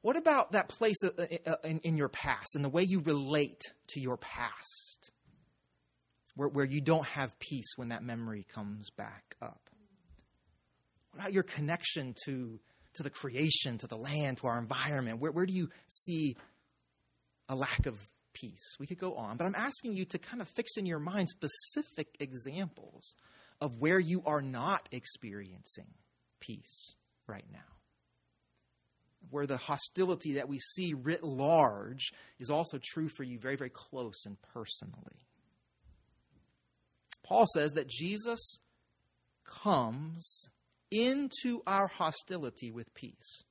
What 0.03 0.19
about 0.19 0.53
that 0.53 0.69
place 0.69 1.03
uh, 1.05 1.11
uh, 1.47 1.55
in, 1.65 1.79
in 1.79 1.97
your 1.97 2.11
past 2.11 2.55
and 2.55 2.63
the 2.63 2.69
way 2.69 2.83
you 2.83 3.01
relate 3.01 3.63
to 3.95 4.01
your 4.01 4.19
past, 4.19 5.11
where, 6.35 6.49
where 6.49 6.67
you 6.67 6.83
don't 6.83 7.07
have 7.07 7.39
peace 7.39 7.73
when 7.77 7.89
that 7.89 8.03
memory 8.03 8.45
comes 8.53 8.91
back 8.91 9.37
up? 9.41 9.66
What 11.17 11.23
about 11.23 11.33
your 11.33 11.45
connection 11.45 12.15
to, 12.27 12.61
to 12.97 13.03
the 13.03 13.09
creation, 13.09 13.79
to 13.79 13.87
the 13.87 13.97
land, 13.97 14.37
to 14.39 14.49
our 14.49 14.59
environment? 14.59 15.19
Where, 15.19 15.33
where 15.33 15.47
do 15.47 15.55
you 15.55 15.71
see 15.89 16.37
a 17.49 17.57
lack 17.57 17.87
of 17.87 17.99
peace? 18.35 18.77
We 18.79 18.87
could 18.87 18.99
go 18.99 19.15
on, 19.15 19.39
but 19.39 19.47
I'm 19.47 19.55
asking 19.55 19.95
you 19.95 20.05
to 20.05 20.19
kind 20.19 20.43
of 20.43 20.49
fix 20.49 20.73
in 20.77 20.85
your 20.85 20.99
mind 20.99 21.31
specific 21.31 22.09
examples 22.21 23.15
of 23.63 23.79
where 23.79 23.99
you 23.99 24.25
are 24.27 24.43
not 24.43 24.91
experiencing 24.93 25.87
peace 26.39 26.93
right 27.27 27.47
now. 27.51 27.61
Where 29.31 29.47
the 29.47 29.57
hostility 29.57 30.35
that 30.35 30.51
we 30.51 30.59
see 30.59 30.93
writ 30.93 31.25
large 31.25 32.13
is 32.39 32.51
also 32.51 32.79
true 32.79 33.09
for 33.09 33.23
you 33.23 33.39
very, 33.39 33.57
very 33.57 33.71
close 33.71 34.27
and 34.27 34.37
personally. 34.53 35.25
Paul 37.23 37.47
says 37.55 37.73
that 37.73 37.89
Jesus 37.89 38.59
comes 39.47 40.51
into 40.91 41.63
our 41.67 41.89
hostility 41.89 42.71
with 42.71 42.93
peace. 42.95 43.43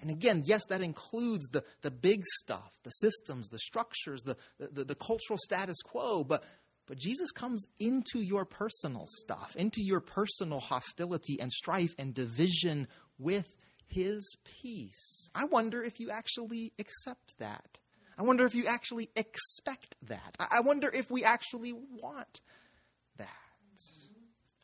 And 0.00 0.10
again, 0.10 0.42
yes, 0.44 0.62
that 0.68 0.82
includes 0.82 1.46
the, 1.48 1.64
the 1.82 1.90
big 1.90 2.22
stuff, 2.42 2.70
the 2.84 2.90
systems, 2.90 3.48
the 3.48 3.58
structures, 3.58 4.22
the, 4.22 4.36
the, 4.58 4.84
the, 4.84 4.94
cultural 4.94 5.38
status 5.38 5.78
quo, 5.82 6.22
but, 6.22 6.44
but 6.86 6.98
Jesus 6.98 7.32
comes 7.32 7.66
into 7.80 8.20
your 8.20 8.44
personal 8.44 9.06
stuff, 9.06 9.56
into 9.56 9.82
your 9.82 10.00
personal 10.00 10.60
hostility 10.60 11.40
and 11.40 11.50
strife 11.50 11.94
and 11.98 12.12
division 12.12 12.88
with 13.18 13.48
his 13.86 14.36
peace. 14.44 15.30
I 15.34 15.44
wonder 15.44 15.82
if 15.82 15.98
you 15.98 16.10
actually 16.10 16.72
accept 16.78 17.38
that. 17.38 17.78
I 18.18 18.22
wonder 18.22 18.46
if 18.46 18.54
you 18.54 18.66
actually 18.66 19.10
expect 19.14 19.96
that. 20.08 20.36
I 20.38 20.60
wonder 20.60 20.88
if 20.88 21.10
we 21.10 21.24
actually 21.24 21.72
want. 21.72 22.40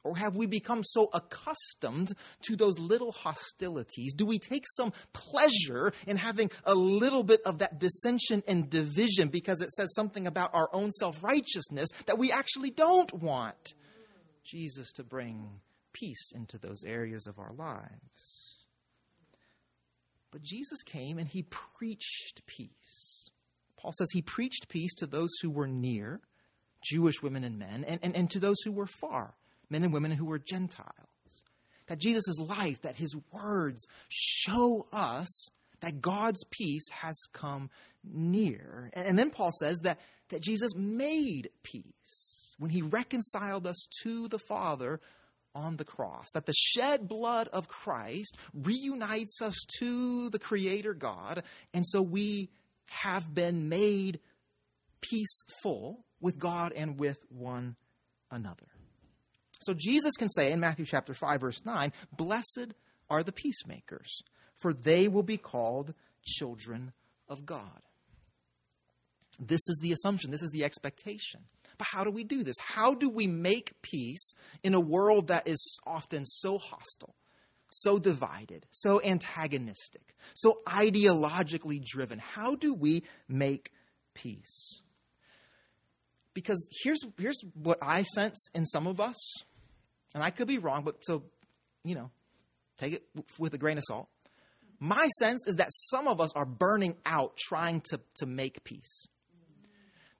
Or 0.04 0.16
have 0.16 0.34
we 0.34 0.46
become 0.46 0.82
so 0.82 1.08
accustomed 1.12 2.12
to 2.42 2.56
those 2.56 2.78
little 2.78 3.12
hostilities? 3.12 4.14
Do 4.14 4.26
we 4.26 4.38
take 4.38 4.64
some 4.68 4.92
pleasure 5.12 5.92
in 6.06 6.16
having 6.16 6.50
a 6.64 6.74
little 6.74 7.22
bit 7.22 7.40
of 7.46 7.58
that 7.58 7.78
dissension 7.78 8.42
and 8.48 8.68
division 8.68 9.28
because 9.28 9.60
it 9.60 9.70
says 9.70 9.94
something 9.94 10.26
about 10.26 10.54
our 10.54 10.68
own 10.72 10.90
self 10.90 11.22
righteousness 11.22 11.88
that 12.06 12.18
we 12.18 12.32
actually 12.32 12.70
don't 12.70 13.12
want 13.12 13.74
Jesus 14.44 14.90
to 14.92 15.04
bring 15.04 15.48
peace 15.92 16.32
into 16.34 16.58
those 16.58 16.82
areas 16.84 17.26
of 17.26 17.38
our 17.38 17.52
lives. 17.52 18.56
But 20.32 20.42
Jesus 20.42 20.82
came 20.82 21.18
and 21.18 21.28
he 21.28 21.42
preached 21.42 22.42
peace. 22.46 23.30
Paul 23.76 23.92
says 23.92 24.08
he 24.10 24.22
preached 24.22 24.68
peace 24.68 24.94
to 24.94 25.06
those 25.06 25.30
who 25.42 25.50
were 25.50 25.68
near, 25.68 26.20
Jewish 26.82 27.22
women 27.22 27.44
and 27.44 27.58
men, 27.58 27.84
and, 27.86 28.00
and, 28.02 28.16
and 28.16 28.30
to 28.30 28.40
those 28.40 28.60
who 28.64 28.72
were 28.72 28.86
far, 28.86 29.34
men 29.72 29.82
and 29.82 29.92
women 29.92 30.12
who 30.12 30.26
were 30.26 30.38
Gentiles. 30.38 30.92
That 31.88 31.98
Jesus' 31.98 32.38
life, 32.38 32.82
that 32.82 32.94
his 32.94 33.14
words 33.32 33.86
show 34.08 34.86
us 34.92 35.48
that 35.80 36.00
God's 36.00 36.44
peace 36.50 36.88
has 36.90 37.18
come 37.32 37.70
near. 38.04 38.90
And, 38.94 39.18
then 39.18 39.30
Paul 39.30 39.50
says 39.58 39.78
that, 39.80 39.98
that 40.28 40.40
Jesus 40.40 40.74
made 40.76 41.50
peace 41.62 42.54
when 42.58 42.70
he 42.70 42.82
reconciled 42.82 43.66
us 43.66 43.88
to 44.04 44.28
the 44.28 44.38
Father 44.38 45.00
on 45.54 45.76
the 45.76 45.84
cross. 45.84 46.30
That 46.34 46.46
the 46.46 46.54
shed 46.54 47.08
blood 47.08 47.48
of 47.48 47.68
Christ 47.68 48.36
reunites 48.54 49.42
us 49.42 49.56
to 49.80 50.30
the 50.30 50.38
Creator 50.38 50.94
God, 50.94 51.42
and 51.74 51.84
so 51.84 52.00
we 52.00 52.50
have 52.86 53.34
been 53.34 53.68
made 53.68 54.20
peaceful 55.00 56.04
with 56.20 56.38
God 56.38 56.72
and 56.74 56.98
with 56.98 57.18
one 57.28 57.76
another. 58.30 58.68
So 59.62 59.74
Jesus 59.74 60.12
can 60.18 60.28
say 60.28 60.52
in 60.52 60.60
Matthew 60.60 60.84
chapter 60.84 61.14
5 61.14 61.40
verse 61.40 61.64
9, 61.64 61.92
"Blessed 62.16 62.74
are 63.08 63.22
the 63.22 63.32
peacemakers, 63.32 64.22
for 64.56 64.72
they 64.72 65.08
will 65.08 65.22
be 65.22 65.38
called 65.38 65.94
children 66.24 66.92
of 67.28 67.46
God." 67.46 67.82
This 69.38 69.66
is 69.68 69.78
the 69.80 69.92
assumption, 69.92 70.30
this 70.30 70.42
is 70.42 70.50
the 70.50 70.64
expectation. 70.64 71.44
But 71.78 71.88
how 71.88 72.04
do 72.04 72.10
we 72.10 72.24
do 72.24 72.44
this? 72.44 72.56
How 72.60 72.94
do 72.94 73.08
we 73.08 73.26
make 73.26 73.80
peace 73.82 74.34
in 74.62 74.74
a 74.74 74.80
world 74.80 75.28
that 75.28 75.48
is 75.48 75.78
often 75.86 76.24
so 76.24 76.58
hostile, 76.58 77.16
so 77.70 77.98
divided, 77.98 78.66
so 78.70 79.00
antagonistic, 79.02 80.14
so 80.34 80.60
ideologically 80.66 81.82
driven? 81.84 82.18
How 82.18 82.56
do 82.56 82.74
we 82.74 83.02
make 83.26 83.72
peace? 84.14 84.80
Because 86.34 86.68
here's, 86.82 87.00
here's 87.18 87.40
what 87.54 87.78
I 87.82 88.02
sense 88.02 88.48
in 88.54 88.64
some 88.66 88.86
of 88.86 89.00
us, 89.00 89.16
and 90.14 90.22
I 90.22 90.30
could 90.30 90.48
be 90.48 90.58
wrong, 90.58 90.84
but 90.84 91.04
so, 91.04 91.24
you 91.84 91.94
know, 91.94 92.10
take 92.78 92.94
it 92.94 93.04
with 93.38 93.54
a 93.54 93.58
grain 93.58 93.78
of 93.78 93.84
salt. 93.86 94.08
My 94.78 95.08
sense 95.18 95.46
is 95.46 95.56
that 95.56 95.68
some 95.72 96.08
of 96.08 96.20
us 96.20 96.32
are 96.34 96.46
burning 96.46 96.96
out 97.06 97.36
trying 97.36 97.82
to, 97.90 98.00
to 98.16 98.26
make 98.26 98.64
peace 98.64 99.06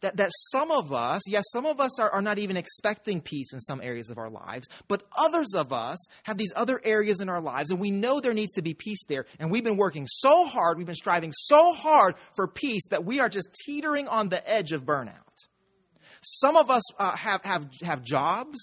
that, 0.03 0.17
that 0.17 0.31
some 0.51 0.71
of 0.71 0.93
us, 0.93 1.23
yes, 1.27 1.45
some 1.53 1.65
of 1.65 1.81
us 1.81 1.99
are, 1.99 2.11
are 2.11 2.23
not 2.23 2.39
even 2.39 2.57
expecting 2.57 3.21
peace 3.21 3.53
in 3.53 3.61
some 3.61 3.81
areas 3.81 4.11
of 4.11 4.19
our 4.19 4.29
lives, 4.29 4.69
but 4.89 5.05
others 5.17 5.55
of 5.55 5.73
us 5.73 5.99
have 6.25 6.37
these 6.37 6.53
other 6.55 6.81
areas 6.85 7.21
in 7.21 7.29
our 7.29 7.41
lives, 7.41 7.71
and 7.71 7.81
we 7.81 7.91
know 7.91 8.21
there 8.21 8.35
needs 8.35 8.53
to 8.53 8.63
be 8.63 8.75
peace 8.75 9.03
there. 9.09 9.25
And 9.39 9.51
we've 9.51 9.65
been 9.65 9.77
working 9.77 10.07
so 10.09 10.45
hard, 10.45 10.77
we've 10.77 10.87
been 10.87 10.95
striving 10.95 11.33
so 11.33 11.73
hard 11.73 12.17
for 12.35 12.47
peace 12.47 12.83
that 12.91 13.05
we 13.05 13.21
are 13.21 13.29
just 13.29 13.49
teetering 13.65 14.09
on 14.09 14.29
the 14.29 14.49
edge 14.49 14.73
of 14.73 14.85
burnout. 14.85 15.15
Some 16.21 16.57
of 16.57 16.71
us 16.71 16.83
uh, 17.01 17.17
have, 17.17 17.45
have, 17.45 17.69
have 17.83 18.03
jobs 18.03 18.59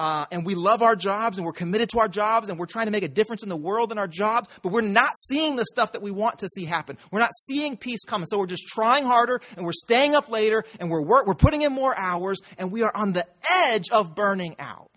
uh, 0.00 0.24
and 0.32 0.46
we 0.46 0.54
love 0.54 0.80
our 0.80 0.96
jobs 0.96 1.36
and 1.36 1.44
we're 1.44 1.52
committed 1.52 1.90
to 1.90 1.98
our 1.98 2.08
jobs 2.08 2.48
and 2.48 2.58
we're 2.58 2.64
trying 2.64 2.86
to 2.86 2.90
make 2.90 3.02
a 3.02 3.08
difference 3.08 3.42
in 3.42 3.50
the 3.50 3.56
world 3.56 3.92
in 3.92 3.98
our 3.98 4.08
jobs, 4.08 4.48
but 4.62 4.72
we're 4.72 4.80
not 4.80 5.10
seeing 5.18 5.56
the 5.56 5.64
stuff 5.66 5.92
that 5.92 6.00
we 6.00 6.10
want 6.10 6.38
to 6.38 6.48
see 6.48 6.64
happen. 6.64 6.96
We're 7.10 7.18
not 7.20 7.32
seeing 7.46 7.76
peace 7.76 8.00
come. 8.06 8.24
so 8.24 8.38
we're 8.38 8.46
just 8.46 8.66
trying 8.66 9.04
harder 9.04 9.42
and 9.56 9.66
we're 9.66 9.72
staying 9.72 10.14
up 10.14 10.30
later 10.30 10.64
and 10.78 10.90
we're, 10.90 11.02
work, 11.02 11.26
we're 11.26 11.34
putting 11.34 11.60
in 11.60 11.74
more 11.74 11.94
hours 11.94 12.38
and 12.56 12.72
we 12.72 12.82
are 12.82 12.90
on 12.96 13.12
the 13.12 13.26
edge 13.66 13.90
of 13.90 14.14
burning 14.14 14.56
out. 14.58 14.88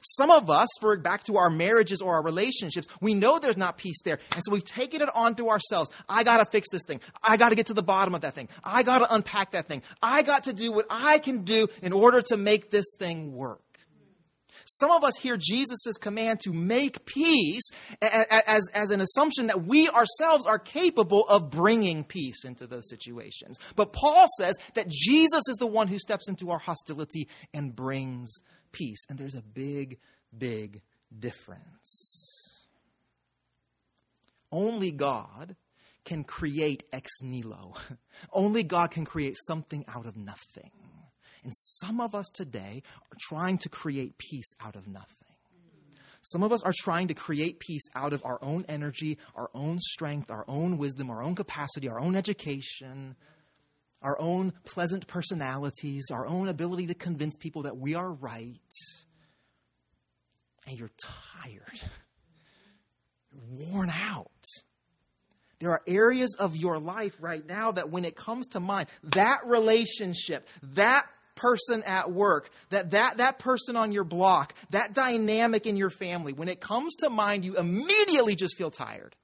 Some 0.00 0.30
of 0.30 0.48
us, 0.50 0.68
for 0.78 0.96
back 0.96 1.24
to 1.24 1.38
our 1.38 1.50
marriages 1.50 2.00
or 2.00 2.14
our 2.14 2.22
relationships, 2.22 2.86
we 3.00 3.14
know 3.14 3.40
there's 3.40 3.56
not 3.56 3.76
peace 3.76 4.00
there. 4.04 4.20
And 4.36 4.44
so 4.44 4.52
we've 4.52 4.64
taken 4.64 5.02
it 5.02 5.08
onto 5.16 5.48
ourselves. 5.48 5.90
I 6.08 6.22
got 6.22 6.36
to 6.36 6.46
fix 6.46 6.68
this 6.70 6.82
thing. 6.86 7.00
I 7.20 7.38
got 7.38 7.48
to 7.48 7.56
get 7.56 7.66
to 7.66 7.74
the 7.74 7.82
bottom 7.82 8.14
of 8.14 8.20
that 8.20 8.36
thing. 8.36 8.48
I 8.62 8.84
got 8.84 8.98
to 8.98 9.12
unpack 9.12 9.50
that 9.50 9.66
thing. 9.66 9.82
I 10.00 10.22
got 10.22 10.44
to 10.44 10.52
do 10.52 10.70
what 10.70 10.86
I 10.88 11.18
can 11.18 11.42
do 11.42 11.66
in 11.82 11.92
order 11.92 12.22
to 12.22 12.36
make 12.36 12.70
this 12.70 12.86
thing 13.00 13.32
work. 13.32 13.60
Some 14.70 14.90
of 14.90 15.02
us 15.02 15.16
hear 15.16 15.38
Jesus' 15.38 15.96
command 15.98 16.40
to 16.40 16.52
make 16.52 17.06
peace 17.06 17.70
as, 18.02 18.68
as 18.74 18.90
an 18.90 19.00
assumption 19.00 19.46
that 19.46 19.64
we 19.64 19.88
ourselves 19.88 20.46
are 20.46 20.58
capable 20.58 21.26
of 21.26 21.50
bringing 21.50 22.04
peace 22.04 22.44
into 22.44 22.66
those 22.66 22.88
situations. 22.90 23.58
But 23.76 23.94
Paul 23.94 24.26
says 24.38 24.56
that 24.74 24.88
Jesus 24.88 25.42
is 25.48 25.56
the 25.56 25.66
one 25.66 25.88
who 25.88 25.98
steps 25.98 26.28
into 26.28 26.50
our 26.50 26.58
hostility 26.58 27.28
and 27.54 27.74
brings 27.74 28.30
peace. 28.70 29.06
And 29.08 29.18
there's 29.18 29.34
a 29.34 29.42
big, 29.42 29.98
big 30.36 30.82
difference. 31.18 32.66
Only 34.52 34.92
God 34.92 35.56
can 36.04 36.24
create 36.24 36.84
ex 36.92 37.10
nihilo. 37.22 37.74
Only 38.32 38.64
God 38.64 38.90
can 38.90 39.06
create 39.06 39.36
something 39.46 39.86
out 39.88 40.04
of 40.04 40.16
nothing. 40.16 40.70
And 41.48 41.54
some 41.56 42.02
of 42.02 42.14
us 42.14 42.28
today 42.28 42.82
are 43.10 43.16
trying 43.18 43.56
to 43.60 43.70
create 43.70 44.18
peace 44.18 44.52
out 44.62 44.76
of 44.76 44.86
nothing. 44.86 45.32
Some 46.20 46.42
of 46.42 46.52
us 46.52 46.62
are 46.62 46.74
trying 46.76 47.08
to 47.08 47.14
create 47.14 47.58
peace 47.58 47.88
out 47.96 48.12
of 48.12 48.22
our 48.22 48.38
own 48.42 48.66
energy, 48.68 49.16
our 49.34 49.48
own 49.54 49.78
strength, 49.78 50.30
our 50.30 50.44
own 50.46 50.76
wisdom, 50.76 51.08
our 51.08 51.22
own 51.22 51.34
capacity, 51.34 51.88
our 51.88 51.98
own 51.98 52.16
education, 52.16 53.16
our 54.02 54.20
own 54.20 54.52
pleasant 54.66 55.06
personalities, 55.06 56.08
our 56.12 56.26
own 56.26 56.48
ability 56.48 56.88
to 56.88 56.94
convince 56.94 57.34
people 57.34 57.62
that 57.62 57.78
we 57.78 57.94
are 57.94 58.12
right. 58.12 58.60
And 60.66 60.78
you're 60.78 60.90
tired, 61.00 61.80
you're 63.32 63.70
worn 63.72 63.88
out. 63.88 64.28
There 65.60 65.70
are 65.70 65.82
areas 65.86 66.36
of 66.38 66.56
your 66.56 66.78
life 66.78 67.16
right 67.20 67.46
now 67.46 67.72
that 67.72 67.88
when 67.88 68.04
it 68.04 68.16
comes 68.16 68.48
to 68.48 68.60
mind, 68.60 68.90
that 69.14 69.46
relationship, 69.46 70.46
that 70.74 71.06
person 71.38 71.82
at 71.84 72.10
work, 72.10 72.50
that, 72.70 72.90
that, 72.90 73.16
that 73.16 73.38
person 73.38 73.76
on 73.76 73.92
your 73.92 74.04
block, 74.04 74.54
that 74.70 74.92
dynamic 74.92 75.66
in 75.66 75.76
your 75.76 75.90
family, 75.90 76.32
when 76.32 76.48
it 76.48 76.60
comes 76.60 76.96
to 76.96 77.08
mind, 77.10 77.44
you 77.44 77.56
immediately 77.56 78.34
just 78.34 78.56
feel 78.56 78.70
tired. 78.70 79.16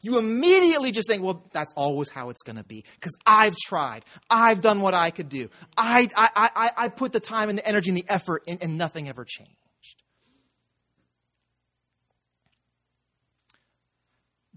You 0.00 0.18
immediately 0.18 0.90
just 0.90 1.08
think, 1.08 1.22
well, 1.22 1.48
that's 1.52 1.72
always 1.76 2.08
how 2.08 2.30
it's 2.30 2.42
going 2.42 2.56
to 2.56 2.64
be. 2.64 2.84
Because 2.94 3.16
I've 3.24 3.56
tried. 3.56 4.04
I've 4.28 4.60
done 4.60 4.80
what 4.80 4.94
I 4.94 5.10
could 5.10 5.28
do. 5.28 5.48
I, 5.76 6.08
I, 6.16 6.50
I, 6.56 6.70
I 6.76 6.88
put 6.88 7.12
the 7.12 7.20
time 7.20 7.48
and 7.48 7.58
the 7.58 7.66
energy 7.66 7.90
and 7.90 7.98
the 7.98 8.06
effort, 8.08 8.42
and, 8.48 8.60
and 8.62 8.76
nothing 8.76 9.08
ever 9.08 9.24
changed. 9.24 9.52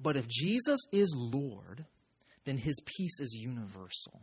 But 0.02 0.18
if 0.18 0.28
Jesus 0.28 0.80
is 0.92 1.14
Lord, 1.16 1.86
then 2.46 2.58
his 2.58 2.80
peace 2.86 3.20
is 3.20 3.34
universal. 3.34 4.22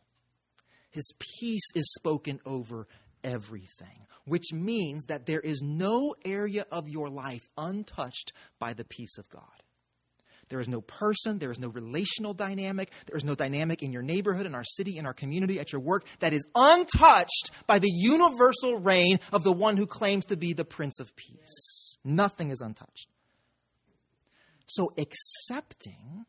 His 0.93 1.11
peace 1.19 1.69
is 1.75 1.93
spoken 1.95 2.41
over 2.47 2.87
everything, 3.25 4.07
which 4.25 4.53
means 4.53 5.05
that 5.07 5.27
there 5.27 5.41
is 5.41 5.61
no 5.63 6.15
area 6.25 6.67
of 6.71 6.89
your 6.89 7.09
life 7.09 7.43
untouched 7.59 8.33
by 8.59 8.75
the 8.75 8.85
peace 8.85 9.19
of 9.19 9.29
God. 9.29 9.43
There 10.51 10.61
is 10.61 10.69
no 10.69 10.83
person, 10.83 11.39
there 11.39 11.51
is 11.51 11.59
no 11.59 11.69
relational 11.69 12.35
dynamic, 12.35 12.93
there 13.07 13.17
is 13.17 13.25
no 13.25 13.35
dynamic 13.35 13.83
in 13.83 13.91
your 13.91 14.03
neighborhood, 14.03 14.45
in 14.45 14.55
our 14.55 14.65
city, 14.65 14.99
in 14.99 15.07
our 15.07 15.15
community, 15.15 15.59
at 15.59 15.73
your 15.73 15.81
work 15.81 16.05
that 16.19 16.35
is 16.35 16.47
untouched 16.55 17.53
by 17.67 17.79
the 17.79 17.91
universal 17.91 18.79
reign 18.79 19.19
of 19.33 19.45
the 19.45 19.53
one 19.53 19.79
who 19.79 19.87
claims 19.87 20.27
to 20.27 20.37
be 20.37 20.53
the 20.53 20.65
Prince 20.65 21.01
of 21.01 21.17
Peace. 21.17 21.97
Nothing 22.05 22.51
is 22.51 22.61
untouched. 22.61 23.07
So 24.67 24.93
accepting 24.99 26.27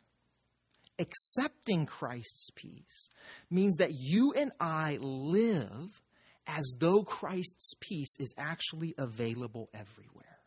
accepting 0.99 1.85
Christ's 1.85 2.49
peace 2.55 3.09
means 3.49 3.77
that 3.77 3.93
you 3.93 4.33
and 4.33 4.51
I 4.59 4.97
live 5.01 6.01
as 6.47 6.75
though 6.79 7.03
Christ's 7.03 7.73
peace 7.79 8.15
is 8.19 8.33
actually 8.37 8.93
available 8.97 9.69
everywhere, 9.73 10.39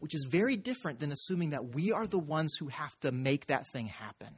which 0.00 0.14
is 0.14 0.26
very 0.28 0.56
different 0.56 1.00
than 1.00 1.12
assuming 1.12 1.50
that 1.50 1.74
we 1.74 1.92
are 1.92 2.06
the 2.06 2.18
ones 2.18 2.54
who 2.58 2.68
have 2.68 2.98
to 3.00 3.12
make 3.12 3.46
that 3.46 3.66
thing 3.72 3.86
happen. 3.86 4.34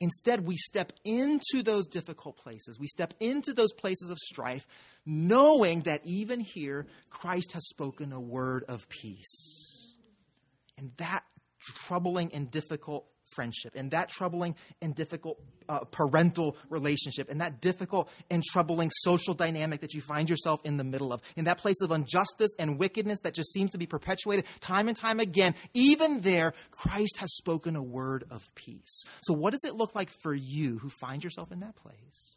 Instead, 0.00 0.46
we 0.46 0.56
step 0.56 0.92
into 1.04 1.62
those 1.62 1.86
difficult 1.86 2.36
places. 2.36 2.78
We 2.78 2.88
step 2.88 3.14
into 3.20 3.52
those 3.52 3.72
places 3.72 4.10
of 4.10 4.18
strife, 4.18 4.66
knowing 5.06 5.82
that 5.82 6.00
even 6.04 6.40
here, 6.40 6.86
Christ 7.10 7.52
has 7.52 7.68
spoken 7.68 8.12
a 8.12 8.20
word 8.20 8.64
of 8.68 8.88
peace. 8.88 9.92
And 10.76 10.90
that 10.96 11.22
troubling 11.60 12.34
and 12.34 12.50
difficult 12.50 13.06
friendship, 13.34 13.76
in 13.76 13.90
that 13.90 14.08
troubling 14.08 14.54
and 14.80 14.94
difficult 14.94 15.38
uh, 15.68 15.80
parental 15.80 16.56
relationship, 16.68 17.30
in 17.30 17.38
that 17.38 17.60
difficult 17.60 18.08
and 18.30 18.42
troubling 18.42 18.90
social 19.02 19.34
dynamic 19.34 19.80
that 19.80 19.94
you 19.94 20.00
find 20.00 20.28
yourself 20.30 20.60
in 20.64 20.76
the 20.76 20.84
middle 20.84 21.12
of, 21.12 21.20
in 21.36 21.44
that 21.44 21.58
place 21.58 21.80
of 21.82 21.90
injustice 21.90 22.52
and 22.58 22.78
wickedness 22.78 23.18
that 23.20 23.34
just 23.34 23.52
seems 23.52 23.70
to 23.70 23.78
be 23.78 23.86
perpetuated 23.86 24.44
time 24.60 24.88
and 24.88 24.96
time 24.96 25.20
again, 25.20 25.54
even 25.74 26.20
there, 26.20 26.52
Christ 26.70 27.18
has 27.18 27.34
spoken 27.34 27.76
a 27.76 27.82
word 27.82 28.24
of 28.30 28.54
peace. 28.54 29.04
So, 29.22 29.34
what 29.34 29.52
does 29.52 29.64
it 29.64 29.74
look 29.74 29.94
like 29.94 30.10
for 30.22 30.34
you 30.34 30.78
who 30.78 30.88
find 30.88 31.22
yourself 31.22 31.52
in 31.52 31.60
that 31.60 31.76
place? 31.76 32.34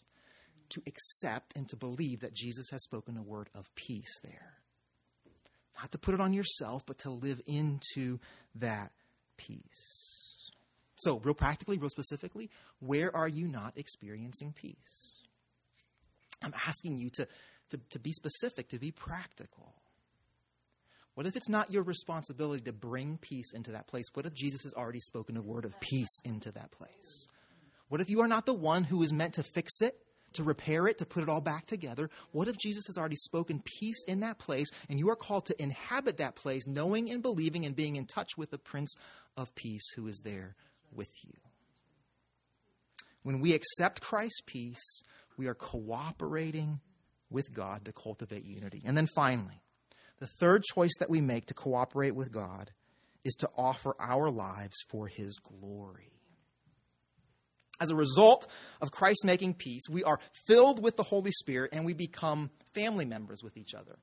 To 0.71 0.81
accept 0.85 1.55
and 1.55 1.67
to 1.69 1.77
believe 1.77 2.21
that 2.21 2.33
Jesus 2.33 2.67
has 2.71 2.83
spoken 2.83 3.15
a 3.17 3.23
word 3.23 3.49
of 3.55 3.73
peace 3.75 4.19
there. 4.23 4.53
not 5.79 5.91
to 5.91 5.97
put 5.97 6.13
it 6.13 6.21
on 6.21 6.33
yourself, 6.33 6.85
but 6.85 6.99
to 6.99 7.09
live 7.09 7.39
into 7.45 8.19
that 8.55 8.91
peace. 9.37 10.06
So, 10.97 11.19
real 11.19 11.35
practically, 11.35 11.77
real 11.77 11.89
specifically, 11.89 12.49
where 12.79 13.15
are 13.15 13.27
you 13.27 13.47
not 13.47 13.73
experiencing 13.77 14.53
peace? 14.53 15.11
I'm 16.41 16.53
asking 16.67 16.97
you 16.97 17.11
to, 17.11 17.27
to, 17.69 17.79
to 17.91 17.99
be 17.99 18.11
specific, 18.11 18.69
to 18.69 18.79
be 18.79 18.91
practical. 18.91 19.73
What 21.13 21.27
if 21.27 21.35
it's 21.35 21.49
not 21.49 21.71
your 21.71 21.83
responsibility 21.83 22.63
to 22.65 22.73
bring 22.73 23.17
peace 23.19 23.53
into 23.53 23.71
that 23.71 23.87
place? 23.87 24.05
What 24.13 24.25
if 24.25 24.33
Jesus 24.33 24.63
has 24.63 24.73
already 24.73 24.99
spoken 24.99 25.37
a 25.37 25.41
word 25.41 25.65
of 25.65 25.79
peace 25.79 26.19
into 26.23 26.51
that 26.53 26.71
place? 26.71 27.27
What 27.89 28.01
if 28.01 28.09
you 28.09 28.21
are 28.21 28.27
not 28.27 28.45
the 28.45 28.53
one 28.53 28.83
who 28.83 29.01
is 29.03 29.13
meant 29.13 29.35
to 29.35 29.43
fix 29.43 29.81
it, 29.81 29.97
to 30.33 30.43
repair 30.43 30.87
it, 30.87 30.97
to 30.97 31.05
put 31.05 31.23
it 31.23 31.29
all 31.29 31.41
back 31.41 31.67
together? 31.67 32.09
What 32.31 32.47
if 32.47 32.57
Jesus 32.57 32.87
has 32.87 32.97
already 32.97 33.15
spoken 33.15 33.61
peace 33.79 34.03
in 34.07 34.19
that 34.21 34.39
place 34.39 34.67
and 34.89 34.99
you 34.99 35.09
are 35.09 35.15
called 35.15 35.45
to 35.45 35.61
inhabit 35.61 36.17
that 36.17 36.35
place, 36.35 36.65
knowing 36.67 37.11
and 37.11 37.21
believing 37.21 37.65
and 37.65 37.75
being 37.75 37.95
in 37.95 38.05
touch 38.05 38.37
with 38.37 38.49
the 38.51 38.59
Prince 38.59 38.93
of 39.35 39.53
Peace 39.55 39.89
who 39.95 40.07
is 40.07 40.21
there 40.23 40.55
with 40.97 41.11
you? 41.23 41.33
When 43.23 43.39
we 43.39 43.53
accept 43.53 44.01
Christ's 44.01 44.41
peace, 44.45 45.03
we 45.37 45.47
are 45.47 45.53
cooperating 45.53 46.79
with 47.29 47.53
God 47.53 47.85
to 47.85 47.93
cultivate 47.93 48.45
unity. 48.45 48.81
And 48.85 48.97
then 48.97 49.07
finally, 49.15 49.61
the 50.19 50.27
third 50.27 50.63
choice 50.63 50.93
that 50.99 51.09
we 51.09 51.21
make 51.21 51.47
to 51.47 51.53
cooperate 51.53 52.15
with 52.15 52.31
God 52.31 52.71
is 53.23 53.35
to 53.35 53.49
offer 53.57 53.95
our 53.99 54.29
lives 54.29 54.77
for 54.89 55.07
His 55.07 55.37
glory. 55.37 56.11
As 57.79 57.91
a 57.91 57.95
result 57.95 58.47
of 58.81 58.91
Christ 58.91 59.23
making 59.23 59.53
peace, 59.53 59.83
we 59.89 60.03
are 60.03 60.19
filled 60.47 60.81
with 60.81 60.95
the 60.95 61.03
Holy 61.03 61.31
Spirit 61.31 61.71
and 61.73 61.85
we 61.85 61.93
become 61.93 62.49
family 62.73 63.05
members 63.05 63.43
with 63.43 63.57
each 63.57 63.75
other. 63.75 63.99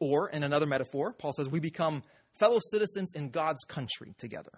Or, 0.00 0.30
in 0.30 0.44
another 0.44 0.66
metaphor, 0.66 1.12
Paul 1.12 1.32
says 1.32 1.48
we 1.48 1.60
become 1.60 2.02
fellow 2.38 2.60
citizens 2.70 3.12
in 3.14 3.30
God's 3.30 3.64
country 3.64 4.14
together. 4.16 4.52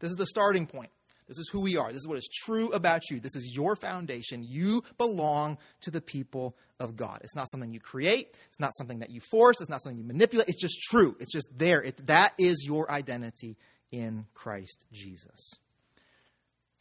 This 0.00 0.10
is 0.10 0.16
the 0.16 0.26
starting 0.26 0.66
point. 0.66 0.90
This 1.26 1.38
is 1.38 1.48
who 1.50 1.60
we 1.60 1.76
are. 1.76 1.88
This 1.88 2.02
is 2.02 2.08
what 2.08 2.18
is 2.18 2.28
true 2.44 2.70
about 2.72 3.10
you. 3.10 3.18
This 3.18 3.34
is 3.34 3.54
your 3.54 3.76
foundation. 3.76 4.44
You 4.46 4.82
belong 4.98 5.56
to 5.82 5.90
the 5.90 6.02
people 6.02 6.54
of 6.78 6.96
God. 6.96 7.20
It's 7.24 7.34
not 7.34 7.50
something 7.50 7.72
you 7.72 7.80
create. 7.80 8.36
It's 8.48 8.60
not 8.60 8.76
something 8.76 8.98
that 8.98 9.10
you 9.10 9.20
force. 9.20 9.60
It's 9.60 9.70
not 9.70 9.82
something 9.82 9.98
you 9.98 10.04
manipulate. 10.04 10.48
It's 10.48 10.60
just 10.60 10.82
true. 10.82 11.16
It's 11.20 11.32
just 11.32 11.48
there. 11.56 11.82
It, 11.82 12.06
that 12.08 12.34
is 12.38 12.64
your 12.66 12.90
identity 12.90 13.56
in 13.90 14.26
Christ 14.34 14.84
Jesus. 14.92 15.54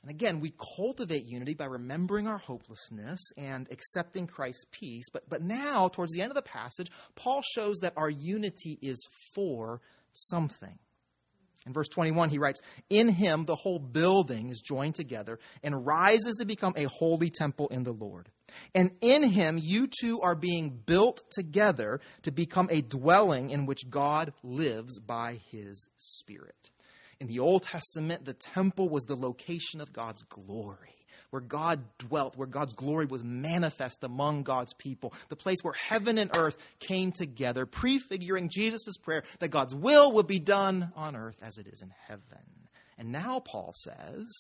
And 0.02 0.12
again, 0.12 0.41
we 0.41 0.54
cultivate 0.76 1.23
unity 1.26 1.54
by 1.54 1.65
remembering 1.65 2.28
our 2.28 2.38
hopelessness 2.38 3.21
and 3.38 3.69
accepting 3.71 4.28
Christ's 4.28 4.65
peace. 4.71 5.06
But, 5.13 5.30
but 5.30 5.41
now, 5.41 5.88
towards 5.88 6.12
the 6.12 6.21
end 6.21 6.32
of 6.32 6.36
the 6.36 6.41
passage, 6.41 6.91
Paul 7.15 7.41
shows 7.56 7.78
that 7.78 7.93
our 7.95 8.10
unity 8.10 8.78
is 8.82 9.02
for 9.34 9.80
something. 10.12 10.78
In 11.65 11.73
verse 11.73 11.88
21, 11.89 12.30
he 12.30 12.39
writes, 12.39 12.62
In 12.89 13.10
him 13.10 13.45
the 13.45 13.56
whole 13.56 13.80
building 13.80 14.49
is 14.49 14.62
joined 14.62 14.95
together 14.95 15.39
and 15.63 15.86
rises 15.86 16.36
to 16.39 16.45
become 16.45 16.73
a 16.76 16.86
holy 16.86 17.30
temple 17.30 17.67
in 17.69 17.84
the 17.84 17.93
Lord. 17.93 18.30
And 18.76 18.91
in 19.02 19.23
him 19.23 19.58
you 19.62 19.88
too 19.88 20.21
are 20.21 20.36
being 20.36 20.69
built 20.69 21.21
together 21.32 22.02
to 22.23 22.32
become 22.32 22.67
a 22.69 22.82
dwelling 22.82 23.49
in 23.49 23.65
which 23.65 23.89
God 23.89 24.34
lives 24.43 24.99
by 24.99 25.39
his 25.52 25.88
Spirit. 25.97 26.69
In 27.19 27.28
the 27.28 27.39
Old 27.39 27.63
Testament, 27.63 28.26
the 28.26 28.34
temple 28.34 28.89
was 28.89 29.04
the 29.04 29.15
location 29.15 29.80
of 29.80 29.93
God's 29.93 30.23
glory 30.23 30.92
where 31.34 31.41
God 31.41 31.84
dwelt, 31.98 32.38
where 32.38 32.48
God's 32.48 32.74
glory 32.74 33.08
was 33.08 33.24
manifest 33.24 34.04
among 34.04 34.43
God's 34.43 34.76
people, 34.76 35.15
the 35.30 35.36
place 35.36 35.58
where 35.63 35.74
heaven 35.74 36.19
and 36.19 36.30
earth 36.38 36.56
came 36.78 37.12
together, 37.12 37.65
prefiguring 37.65 38.50
Jesus' 38.50 38.98
prayer 39.02 39.24
that 39.39 39.48
God's 39.48 39.74
will 39.74 40.12
would 40.12 40.28
be 40.28 40.38
done 40.38 40.93
on 40.96 41.15
earth 41.15 41.38
as 41.41 41.58
it 41.58 41.65
is 41.65 41.82
in 41.82 41.91
heaven. 42.08 42.22
And 43.00 43.12
now, 43.12 43.39
Paul 43.39 43.74
says, 43.76 44.32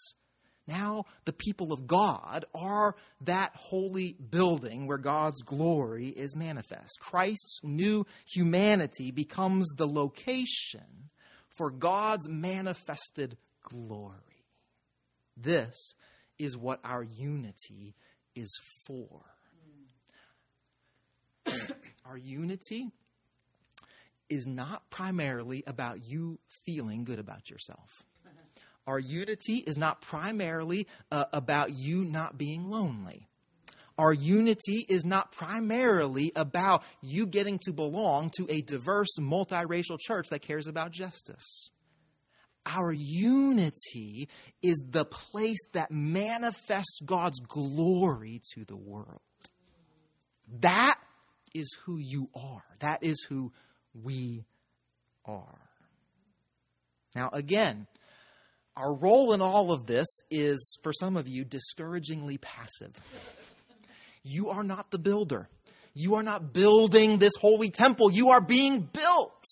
now 0.67 1.05
the 1.25 1.33
people 1.33 1.73
of 1.73 1.87
God 1.87 2.45
are 2.53 2.95
that 3.21 3.53
holy 3.55 4.15
building 4.29 4.85
where 4.85 4.99
God's 4.99 5.41
glory 5.41 6.09
is 6.09 6.35
manifest. 6.35 6.99
Christ's 6.99 7.61
new 7.63 8.05
humanity 8.31 9.09
becomes 9.09 9.67
the 9.77 9.87
location 9.87 11.09
for 11.57 11.71
God's 11.71 12.29
manifested 12.29 13.35
glory. 13.63 14.45
This 15.35 15.95
is 16.39 16.57
what 16.57 16.79
our 16.83 17.03
unity 17.03 17.95
is 18.35 18.59
for. 18.85 19.21
our 22.05 22.17
unity 22.17 22.91
is 24.29 24.47
not 24.47 24.89
primarily 24.89 25.63
about 25.67 26.03
you 26.03 26.39
feeling 26.65 27.03
good 27.03 27.19
about 27.19 27.49
yourself. 27.49 28.03
Our 28.85 28.99
unity 28.99 29.57
is 29.57 29.77
not 29.77 30.01
primarily 30.01 30.87
uh, 31.11 31.25
about 31.31 31.71
you 31.71 32.03
not 32.03 32.37
being 32.37 32.69
lonely. 32.69 33.27
Our 33.97 34.11
unity 34.11 34.85
is 34.89 35.05
not 35.05 35.31
primarily 35.31 36.31
about 36.35 36.83
you 37.01 37.27
getting 37.27 37.59
to 37.59 37.71
belong 37.71 38.31
to 38.37 38.47
a 38.49 38.61
diverse, 38.61 39.15
multiracial 39.19 39.99
church 39.99 40.27
that 40.31 40.41
cares 40.41 40.67
about 40.67 40.91
justice. 40.91 41.69
Our 42.65 42.93
unity 42.93 44.29
is 44.61 44.83
the 44.89 45.05
place 45.05 45.59
that 45.73 45.91
manifests 45.91 46.99
God's 47.05 47.39
glory 47.39 48.41
to 48.53 48.63
the 48.65 48.77
world. 48.77 49.21
That 50.61 50.95
is 51.53 51.75
who 51.85 51.97
you 51.97 52.29
are. 52.33 52.63
That 52.79 53.03
is 53.03 53.25
who 53.27 53.51
we 53.93 54.45
are. 55.25 55.59
Now, 57.15 57.29
again, 57.33 57.87
our 58.75 58.93
role 58.93 59.33
in 59.33 59.41
all 59.41 59.71
of 59.71 59.85
this 59.85 60.07
is, 60.31 60.79
for 60.81 60.93
some 60.93 61.17
of 61.17 61.27
you, 61.27 61.43
discouragingly 61.43 62.37
passive. 62.37 62.93
You 64.23 64.49
are 64.49 64.63
not 64.63 64.89
the 64.89 64.97
builder. 64.97 65.47
You 65.93 66.15
are 66.15 66.23
not 66.23 66.53
building 66.53 67.19
this 67.19 67.33
holy 67.39 67.69
temple. 67.69 68.11
You 68.11 68.29
are 68.29 68.41
being 68.41 68.89
built 68.91 69.43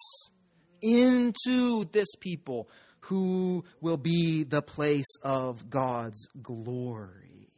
into 0.82 1.86
this 1.92 2.08
people 2.20 2.68
who 3.02 3.64
will 3.82 3.98
be 3.98 4.44
the 4.44 4.62
place 4.62 5.18
of 5.24 5.70
God's 5.70 6.28
glory. 6.42 7.50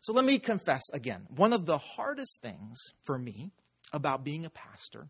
So 0.00 0.12
let 0.12 0.24
me 0.24 0.38
confess 0.38 0.82
again 0.92 1.26
one 1.28 1.52
of 1.52 1.66
the 1.66 1.78
hardest 1.78 2.40
things 2.40 2.78
for 3.02 3.18
me 3.18 3.50
about 3.92 4.24
being 4.24 4.44
a 4.44 4.50
pastor 4.50 5.08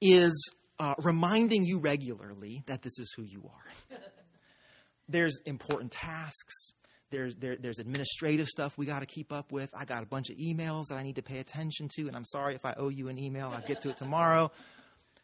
is 0.00 0.52
uh, 0.78 0.94
reminding 0.98 1.64
you 1.64 1.78
regularly 1.78 2.62
that 2.66 2.80
this 2.80 2.98
is 2.98 3.12
who 3.14 3.22
you 3.22 3.50
are. 3.52 3.98
There's 5.08 5.38
important 5.44 5.92
tasks. 5.92 6.72
There's, 7.10 7.34
there, 7.36 7.56
there's 7.56 7.80
administrative 7.80 8.46
stuff 8.46 8.78
we 8.78 8.86
got 8.86 9.00
to 9.00 9.06
keep 9.06 9.32
up 9.32 9.50
with. 9.50 9.68
I 9.74 9.84
got 9.84 10.04
a 10.04 10.06
bunch 10.06 10.30
of 10.30 10.36
emails 10.36 10.86
that 10.88 10.94
I 10.94 11.02
need 11.02 11.16
to 11.16 11.22
pay 11.22 11.38
attention 11.38 11.88
to, 11.96 12.06
and 12.06 12.14
I'm 12.14 12.24
sorry 12.24 12.54
if 12.54 12.64
I 12.64 12.74
owe 12.76 12.88
you 12.88 13.08
an 13.08 13.18
email. 13.18 13.52
I'll 13.52 13.66
get 13.66 13.80
to 13.82 13.90
it 13.90 13.96
tomorrow 13.96 14.52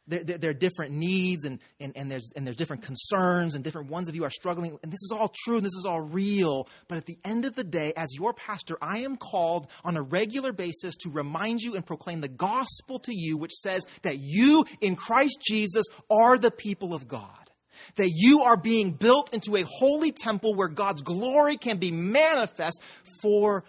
there, 0.08 0.22
there, 0.22 0.50
are 0.50 0.54
different 0.54 0.92
needs 0.92 1.44
and, 1.44 1.58
and, 1.80 1.96
and, 1.96 2.10
there's, 2.10 2.30
and 2.36 2.46
there's 2.46 2.56
different 2.56 2.82
concerns 2.82 3.54
and 3.54 3.64
different 3.64 3.90
ones 3.90 4.08
of 4.08 4.14
you 4.14 4.24
are 4.24 4.30
struggling. 4.30 4.78
And 4.82 4.92
this 4.92 5.02
is 5.02 5.12
all 5.12 5.32
true 5.44 5.56
and 5.56 5.64
this 5.64 5.74
is 5.74 5.84
all 5.86 6.00
real. 6.00 6.68
But 6.88 6.98
at 6.98 7.06
the 7.06 7.18
end 7.24 7.44
of 7.44 7.56
the 7.56 7.64
day, 7.64 7.92
as 7.96 8.08
your 8.16 8.32
pastor, 8.32 8.78
I 8.80 8.98
am 8.98 9.16
called 9.16 9.68
on 9.84 9.96
a 9.96 10.02
regular 10.02 10.52
basis 10.52 10.96
to 10.98 11.10
remind 11.10 11.60
you 11.60 11.74
and 11.74 11.84
proclaim 11.84 12.20
the 12.20 12.28
gospel 12.28 13.00
to 13.00 13.12
you, 13.12 13.36
which 13.36 13.52
says 13.54 13.84
that 14.02 14.18
you 14.18 14.64
in 14.80 14.94
Christ 14.94 15.38
Jesus 15.46 15.84
are 16.10 16.38
the 16.38 16.50
people 16.50 16.94
of 16.94 17.08
God. 17.08 17.30
That 17.96 18.10
you 18.10 18.42
are 18.42 18.56
being 18.56 18.92
built 18.92 19.34
into 19.34 19.56
a 19.56 19.62
holy 19.62 20.12
temple 20.12 20.54
where 20.54 20.68
God's 20.68 21.02
glory 21.02 21.56
can 21.56 21.78
be 21.78 21.90
manifest 21.90 22.82
for 23.20 23.64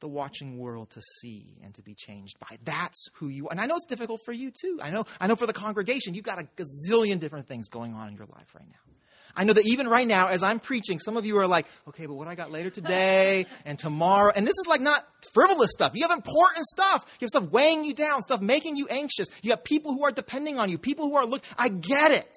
the 0.00 0.08
watching 0.08 0.58
world 0.58 0.90
to 0.90 1.02
see 1.20 1.58
and 1.62 1.74
to 1.74 1.82
be 1.82 1.94
changed 1.94 2.38
by. 2.40 2.58
That's 2.64 3.08
who 3.14 3.28
you 3.28 3.46
are. 3.46 3.52
And 3.52 3.60
I 3.60 3.66
know 3.66 3.76
it's 3.76 3.86
difficult 3.86 4.20
for 4.24 4.32
you 4.32 4.50
too. 4.50 4.78
I 4.82 4.90
know, 4.90 5.04
I 5.20 5.26
know 5.26 5.36
for 5.36 5.46
the 5.46 5.52
congregation, 5.52 6.14
you've 6.14 6.24
got 6.24 6.38
a 6.38 6.48
gazillion 6.56 7.20
different 7.20 7.48
things 7.48 7.68
going 7.68 7.94
on 7.94 8.08
in 8.08 8.16
your 8.16 8.26
life 8.26 8.54
right 8.54 8.68
now. 8.68 8.94
I 9.36 9.44
know 9.44 9.52
that 9.52 9.66
even 9.66 9.86
right 9.86 10.06
now, 10.06 10.28
as 10.28 10.42
I'm 10.42 10.58
preaching, 10.58 10.98
some 10.98 11.16
of 11.16 11.24
you 11.24 11.38
are 11.38 11.46
like, 11.46 11.66
okay, 11.88 12.06
but 12.06 12.14
what 12.14 12.26
I 12.26 12.34
got 12.34 12.50
later 12.50 12.70
today 12.70 13.46
and 13.64 13.78
tomorrow, 13.78 14.32
and 14.34 14.46
this 14.46 14.54
is 14.58 14.66
like 14.68 14.80
not 14.80 15.04
frivolous 15.32 15.70
stuff. 15.70 15.92
You 15.94 16.02
have 16.08 16.16
important 16.16 16.66
stuff. 16.66 17.04
You 17.20 17.26
have 17.26 17.28
stuff 17.28 17.50
weighing 17.50 17.84
you 17.84 17.94
down, 17.94 18.22
stuff 18.22 18.40
making 18.40 18.76
you 18.76 18.86
anxious. 18.88 19.28
You 19.42 19.50
have 19.50 19.62
people 19.62 19.92
who 19.92 20.04
are 20.04 20.10
depending 20.10 20.58
on 20.58 20.70
you, 20.70 20.78
people 20.78 21.08
who 21.08 21.16
are 21.16 21.26
look. 21.26 21.44
I 21.56 21.68
get 21.68 22.12
it. 22.12 22.30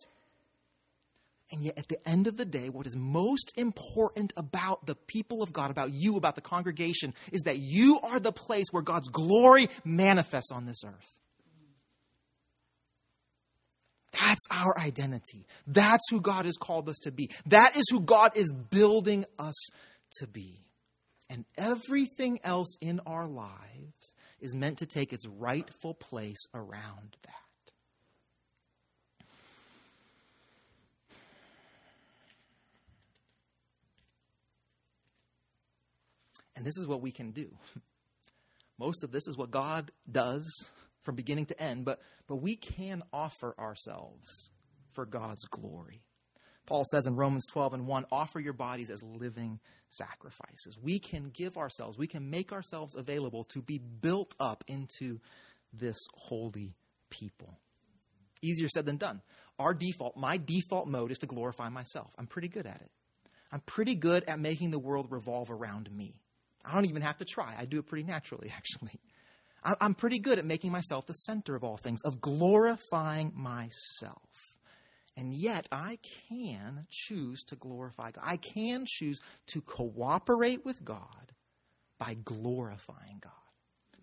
And 1.53 1.63
yet, 1.63 1.77
at 1.77 1.87
the 1.87 2.09
end 2.09 2.25
of 2.25 2.35
the 2.35 2.45
day, 2.45 2.69
what 2.69 2.87
is 2.87 2.95
most 2.95 3.53
important 3.57 4.33
about 4.35 4.87
the 4.87 4.95
people 4.95 5.43
of 5.43 5.53
God, 5.53 5.69
about 5.69 5.91
you, 5.93 6.17
about 6.17 6.33
the 6.33 6.41
congregation, 6.41 7.13
is 7.31 7.41
that 7.41 7.59
you 7.59 7.99
are 8.01 8.19
the 8.19 8.31
place 8.31 8.65
where 8.71 8.81
God's 8.81 9.07
glory 9.09 9.69
manifests 9.85 10.51
on 10.51 10.65
this 10.65 10.83
earth. 10.83 11.13
That's 14.13 14.41
our 14.49 14.79
identity. 14.79 15.45
That's 15.67 16.03
who 16.09 16.21
God 16.21 16.45
has 16.45 16.57
called 16.57 16.89
us 16.89 16.97
to 17.03 17.11
be. 17.11 17.29
That 17.45 17.77
is 17.77 17.83
who 17.91 18.01
God 18.01 18.35
is 18.35 18.51
building 18.51 19.25
us 19.37 19.67
to 20.13 20.27
be. 20.27 20.65
And 21.29 21.45
everything 21.55 22.39
else 22.43 22.77
in 22.81 22.99
our 23.05 23.27
lives 23.27 24.15
is 24.41 24.55
meant 24.55 24.79
to 24.79 24.87
take 24.87 25.13
its 25.13 25.27
rightful 25.27 25.93
place 25.93 26.47
around 26.55 27.15
that. 27.23 27.42
And 36.63 36.67
this 36.69 36.77
is 36.77 36.87
what 36.87 37.01
we 37.01 37.11
can 37.11 37.31
do. 37.31 37.49
Most 38.79 39.03
of 39.03 39.11
this 39.11 39.27
is 39.27 39.37
what 39.37 39.51
God 39.51 39.91
does 40.09 40.49
from 41.01 41.15
beginning 41.15 41.47
to 41.47 41.61
end, 41.61 41.83
but, 41.83 41.99
but 42.25 42.37
we 42.37 42.55
can 42.55 43.03
offer 43.11 43.53
ourselves 43.59 44.49
for 44.93 45.05
God's 45.05 45.43
glory. 45.43 45.99
Paul 46.65 46.85
says 46.89 47.05
in 47.05 47.17
Romans 47.17 47.45
12 47.51 47.73
and 47.73 47.85
1 47.85 48.05
offer 48.13 48.39
your 48.39 48.53
bodies 48.53 48.89
as 48.89 49.03
living 49.03 49.59
sacrifices. 49.89 50.77
We 50.81 50.99
can 50.99 51.31
give 51.31 51.57
ourselves, 51.57 51.97
we 51.97 52.07
can 52.07 52.29
make 52.29 52.53
ourselves 52.53 52.95
available 52.95 53.43
to 53.51 53.61
be 53.61 53.79
built 53.79 54.33
up 54.39 54.63
into 54.69 55.19
this 55.73 55.97
holy 56.15 56.77
people. 57.09 57.59
Easier 58.41 58.69
said 58.69 58.85
than 58.85 58.95
done. 58.95 59.21
Our 59.59 59.73
default, 59.73 60.15
my 60.15 60.37
default 60.37 60.87
mode 60.87 61.11
is 61.11 61.17
to 61.17 61.25
glorify 61.25 61.67
myself. 61.67 62.13
I'm 62.17 62.27
pretty 62.27 62.47
good 62.47 62.67
at 62.67 62.79
it. 62.79 62.91
I'm 63.51 63.59
pretty 63.65 63.95
good 63.95 64.23
at 64.29 64.39
making 64.39 64.71
the 64.71 64.79
world 64.79 65.07
revolve 65.09 65.51
around 65.51 65.91
me. 65.91 66.15
I 66.65 66.73
don't 66.73 66.85
even 66.85 67.01
have 67.01 67.17
to 67.17 67.25
try. 67.25 67.55
I 67.57 67.65
do 67.65 67.79
it 67.79 67.87
pretty 67.87 68.05
naturally, 68.05 68.51
actually. 68.55 68.99
I'm 69.63 69.93
pretty 69.93 70.19
good 70.19 70.39
at 70.39 70.45
making 70.45 70.71
myself 70.71 71.05
the 71.05 71.13
center 71.13 71.55
of 71.55 71.63
all 71.63 71.77
things, 71.77 72.01
of 72.01 72.19
glorifying 72.19 73.31
myself. 73.33 74.57
And 75.15 75.33
yet, 75.33 75.67
I 75.71 75.99
can 76.29 76.85
choose 76.89 77.43
to 77.45 77.55
glorify 77.55 78.11
God. 78.11 78.23
I 78.25 78.37
can 78.37 78.85
choose 78.85 79.21
to 79.47 79.61
cooperate 79.61 80.65
with 80.65 80.83
God 80.83 81.31
by 81.99 82.15
glorifying 82.25 83.19
God, 83.21 83.31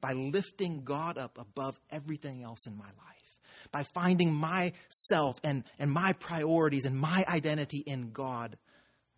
by 0.01 0.12
lifting 0.12 0.85
God 0.85 1.18
up 1.18 1.37
above 1.37 1.79
everything 1.90 2.42
else 2.42 2.66
in 2.66 2.77
my 2.77 2.85
life, 2.85 3.38
by 3.73 3.83
finding 3.83 4.33
myself 4.33 5.38
and, 5.42 5.64
and 5.79 5.90
my 5.90 6.12
priorities 6.14 6.87
and 6.87 6.99
my 6.99 7.25
identity 7.29 7.79
in 7.79 8.12
God 8.12 8.57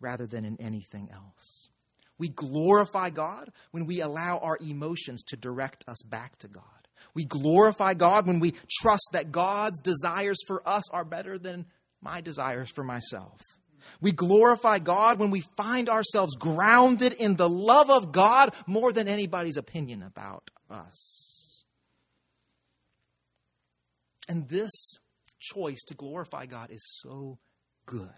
rather 0.01 0.25
than 0.25 0.43
in 0.45 0.59
anything 0.59 1.09
else. 1.13 1.69
We 2.17 2.29
glorify 2.29 3.09
God 3.09 3.51
when 3.71 3.85
we 3.85 4.01
allow 4.01 4.37
our 4.37 4.57
emotions 4.61 5.23
to 5.23 5.37
direct 5.37 5.83
us 5.87 6.01
back 6.03 6.37
to 6.39 6.47
God. 6.47 6.63
We 7.13 7.25
glorify 7.25 7.93
God 7.95 8.27
when 8.27 8.39
we 8.39 8.53
trust 8.69 9.09
that 9.13 9.31
God's 9.31 9.79
desires 9.81 10.37
for 10.47 10.67
us 10.67 10.89
are 10.91 11.05
better 11.05 11.37
than 11.37 11.65
my 12.01 12.21
desires 12.21 12.69
for 12.69 12.83
myself. 12.83 13.39
We 13.99 14.11
glorify 14.11 14.79
God 14.79 15.19
when 15.19 15.29
we 15.29 15.43
find 15.57 15.89
ourselves 15.89 16.35
grounded 16.37 17.13
in 17.13 17.35
the 17.35 17.49
love 17.49 17.89
of 17.89 18.11
God 18.11 18.53
more 18.67 18.93
than 18.93 19.07
anybody's 19.07 19.57
opinion 19.57 20.03
about 20.03 20.49
us. 20.69 21.63
And 24.29 24.47
this 24.47 24.71
choice 25.39 25.83
to 25.87 25.95
glorify 25.95 26.45
God 26.45 26.71
is 26.71 26.83
so 27.01 27.39
good. 27.85 28.09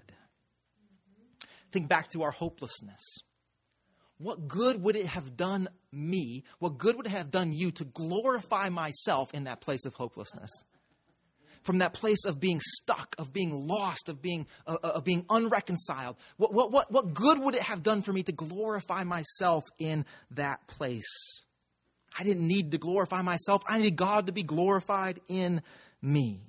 Think 1.71 1.87
back 1.87 2.09
to 2.11 2.21
our 2.23 2.31
hopelessness. 2.31 3.01
What 4.17 4.47
good 4.47 4.81
would 4.81 4.95
it 4.95 5.07
have 5.07 5.35
done 5.35 5.67
me? 5.91 6.43
What 6.59 6.77
good 6.77 6.95
would 6.95 7.07
it 7.07 7.11
have 7.11 7.31
done 7.31 7.51
you 7.51 7.71
to 7.71 7.85
glorify 7.85 8.69
myself 8.69 9.33
in 9.33 9.43
that 9.43 9.61
place 9.61 9.85
of 9.85 9.93
hopelessness? 9.93 10.51
From 11.63 11.79
that 11.79 11.93
place 11.93 12.25
of 12.25 12.39
being 12.39 12.61
stuck, 12.61 13.15
of 13.17 13.33
being 13.33 13.51
lost, 13.51 14.07
of 14.07 14.21
being, 14.21 14.45
uh, 14.67 14.77
uh, 14.83 14.87
of 14.95 15.03
being 15.03 15.25
unreconciled. 15.29 16.15
What, 16.37 16.53
what, 16.53 16.71
what, 16.71 16.91
what 16.91 17.13
good 17.13 17.39
would 17.39 17.55
it 17.55 17.63
have 17.63 17.81
done 17.81 18.03
for 18.03 18.13
me 18.13 18.23
to 18.23 18.31
glorify 18.31 19.03
myself 19.03 19.63
in 19.79 20.05
that 20.31 20.65
place? 20.67 21.41
I 22.17 22.23
didn't 22.23 22.47
need 22.47 22.71
to 22.71 22.77
glorify 22.77 23.21
myself. 23.21 23.63
I 23.67 23.79
needed 23.79 23.95
God 23.95 24.27
to 24.27 24.31
be 24.31 24.43
glorified 24.43 25.19
in 25.27 25.61
me. 26.01 26.41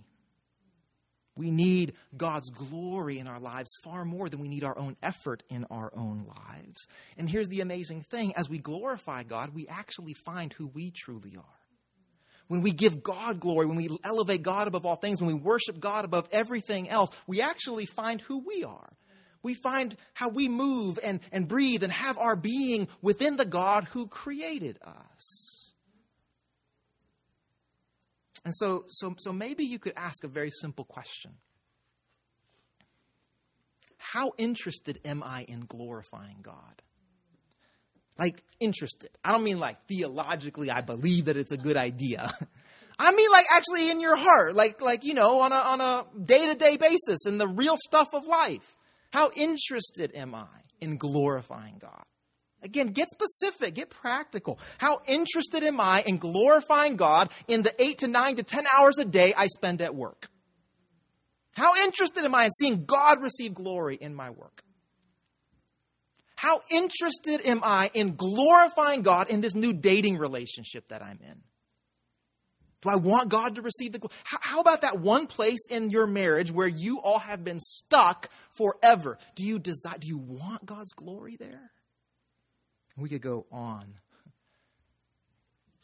We 1.37 1.51
need 1.51 1.93
God's 2.17 2.51
glory 2.51 3.19
in 3.19 3.27
our 3.27 3.39
lives 3.39 3.71
far 3.85 4.05
more 4.05 4.29
than 4.29 4.41
we 4.41 4.49
need 4.49 4.65
our 4.65 4.77
own 4.79 4.97
effort 5.03 5.43
in 5.51 5.67
our 5.71 5.93
own 5.95 6.27
lives. 6.27 6.89
And 7.19 7.29
here's 7.29 7.49
the 7.49 7.61
amazing 7.61 8.01
thing 8.01 8.35
as 8.37 8.49
we 8.49 8.59
glorify 8.59 9.23
God, 9.23 9.55
we 9.55 9.69
actually 9.69 10.15
find 10.15 10.53
who 10.55 10.67
we 10.69 10.91
truly 10.91 11.37
are. 11.37 11.45
When 12.49 12.63
we 12.63 12.73
give 12.73 13.03
God 13.03 13.41
glory, 13.41 13.67
when 13.67 13.77
we 13.77 13.89
elevate 14.05 14.43
God 14.43 14.69
above 14.69 14.87
all 14.87 14.97
things, 14.97 15.21
when 15.21 15.29
we 15.29 15.35
worship 15.35 15.81
God 15.81 16.05
above 16.05 16.29
everything 16.33 16.89
else, 16.89 17.11
we 17.27 17.43
actually 17.43 17.87
find 17.87 18.21
who 18.21 18.39
we 18.39 18.65
are. 18.65 18.89
We 19.43 19.55
find 19.55 19.95
how 20.15 20.29
we 20.29 20.49
move 20.49 20.99
and, 21.03 21.21
and 21.33 21.47
breathe 21.47 21.83
and 21.83 21.93
have 21.93 22.19
our 22.19 22.37
being 22.37 22.89
within 23.03 23.37
the 23.37 23.45
God 23.45 23.85
who 23.85 24.07
created 24.07 24.79
us. 24.83 25.56
And 28.47 28.55
so, 28.55 28.85
so, 28.89 29.13
so 29.19 29.33
maybe 29.33 29.65
you 29.65 29.81
could 29.81 29.95
ask 29.97 30.23
a 30.23 30.29
very 30.29 30.53
simple 30.53 30.85
question 30.85 31.33
How 33.99 34.31
interested 34.39 35.01
am 35.05 35.25
I 35.25 35.45
in 35.49 35.67
glorifying 35.67 36.39
God? 36.43 36.81
Like, 38.17 38.45
interested. 38.61 39.11
I 39.25 39.33
don't 39.33 39.43
mean 39.43 39.59
like 39.59 39.85
theologically, 39.89 40.71
I 40.71 40.81
believe 40.81 41.25
that 41.25 41.37
it's 41.37 41.51
a 41.51 41.57
good 41.57 41.77
idea. 41.77 42.33
I 43.01 43.13
mean, 43.13 43.29
like 43.33 43.47
actually 43.53 43.91
in 43.91 44.01
your 44.01 44.17
heart, 44.17 44.55
like, 44.55 44.81
like 44.81 45.03
you 45.03 45.15
know, 45.15 45.41
on 45.41 45.51
a 45.51 45.57
on 45.57 45.81
a 45.81 46.07
day 46.25 46.47
to 46.47 46.55
day 46.57 46.77
basis, 46.77 47.27
in 47.27 47.39
the 47.39 47.49
real 47.49 47.77
stuff 47.77 48.15
of 48.15 48.29
life. 48.29 48.77
How 49.13 49.31
interested 49.35 50.13
am 50.15 50.37
I 50.37 50.47
in 50.81 50.99
glorifying 50.99 51.79
God? 51.81 52.05
Again, 52.67 52.89
get 52.89 53.09
specific, 53.11 53.75
get 53.75 53.91
practical. 53.91 54.59
How 54.79 55.01
interested 55.07 55.63
am 55.63 55.81
I 55.81 56.03
in 56.05 56.19
glorifying 56.19 56.97
God 56.97 57.31
in 57.47 57.63
the 57.63 57.73
eight 57.81 57.99
to 57.99 58.09
nine 58.09 58.35
to 58.37 58.43
10 58.43 58.65
hours 58.77 58.99
a 58.99 59.05
day 59.05 59.33
I 59.35 59.47
spend 59.47 59.81
at 59.81 59.95
work? 59.95 60.29
How 61.55 61.77
interested 61.85 62.25
am 62.25 62.35
I 62.35 62.47
in 62.47 62.51
seeing 62.51 62.85
God 62.85 63.23
receive 63.23 63.55
glory 63.55 63.95
in 63.95 64.17
my 64.17 64.31
work? 64.31 64.65
How 66.35 66.61
interested 66.71 67.41
am 67.47 67.61
I 67.63 67.91
in 67.95 68.17
glorifying 68.17 69.03
God 69.03 69.31
in 69.31 69.41
this 69.41 69.55
new 69.55 69.73
dating 69.73 70.19
relationship 70.19 70.89
that 70.89 71.03
I'm 71.03 71.21
in? 71.23 71.41
Do 72.83 72.89
I 72.91 72.97
want 72.97 73.29
God 73.29 73.55
to 73.55 73.63
receive 73.63 73.93
the 73.93 74.01
glory? 74.01 74.15
How, 74.25 74.39
how, 74.41 74.61
about 74.61 74.81
that 74.81 74.99
one 74.99 75.29
place 75.29 75.67
in 75.71 75.91
your 75.91 76.09
marriage 76.09 76.51
where 76.51 76.69
you 76.69 77.01
all 77.01 77.21
have 77.21 77.45
been 77.45 77.61
stuck 77.61 78.29
forever? 78.51 79.19
Do 79.37 79.45
you 79.45 79.61
desire, 79.61 79.99
do 79.99 80.09
you 80.09 80.19
want 80.19 80.67
God's 80.67 80.93
glory 80.93 81.37
there? 81.37 81.71
We 82.97 83.09
could 83.09 83.23
go 83.23 83.47
on. 83.53 83.95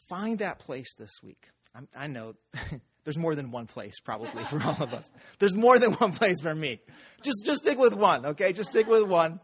Find 0.07 0.39
that 0.39 0.59
place 0.59 0.93
this 0.97 1.11
week. 1.23 1.49
I'm, 1.75 1.87
i 1.95 2.07
know 2.07 2.35
there's 3.03 3.17
more 3.17 3.35
than 3.35 3.51
one 3.51 3.67
place 3.67 3.99
probably 3.99 4.43
for 4.45 4.61
all 4.63 4.81
of 4.81 4.93
us. 4.93 5.09
There's 5.39 5.55
more 5.55 5.79
than 5.79 5.93
one 5.93 6.13
place 6.13 6.41
for 6.41 6.53
me. 6.53 6.79
Just 7.23 7.45
just 7.45 7.63
stick 7.63 7.77
with 7.77 7.93
one, 7.93 8.25
okay? 8.27 8.53
Just 8.53 8.71
stick 8.71 8.87
with 8.87 9.03
one. 9.03 9.39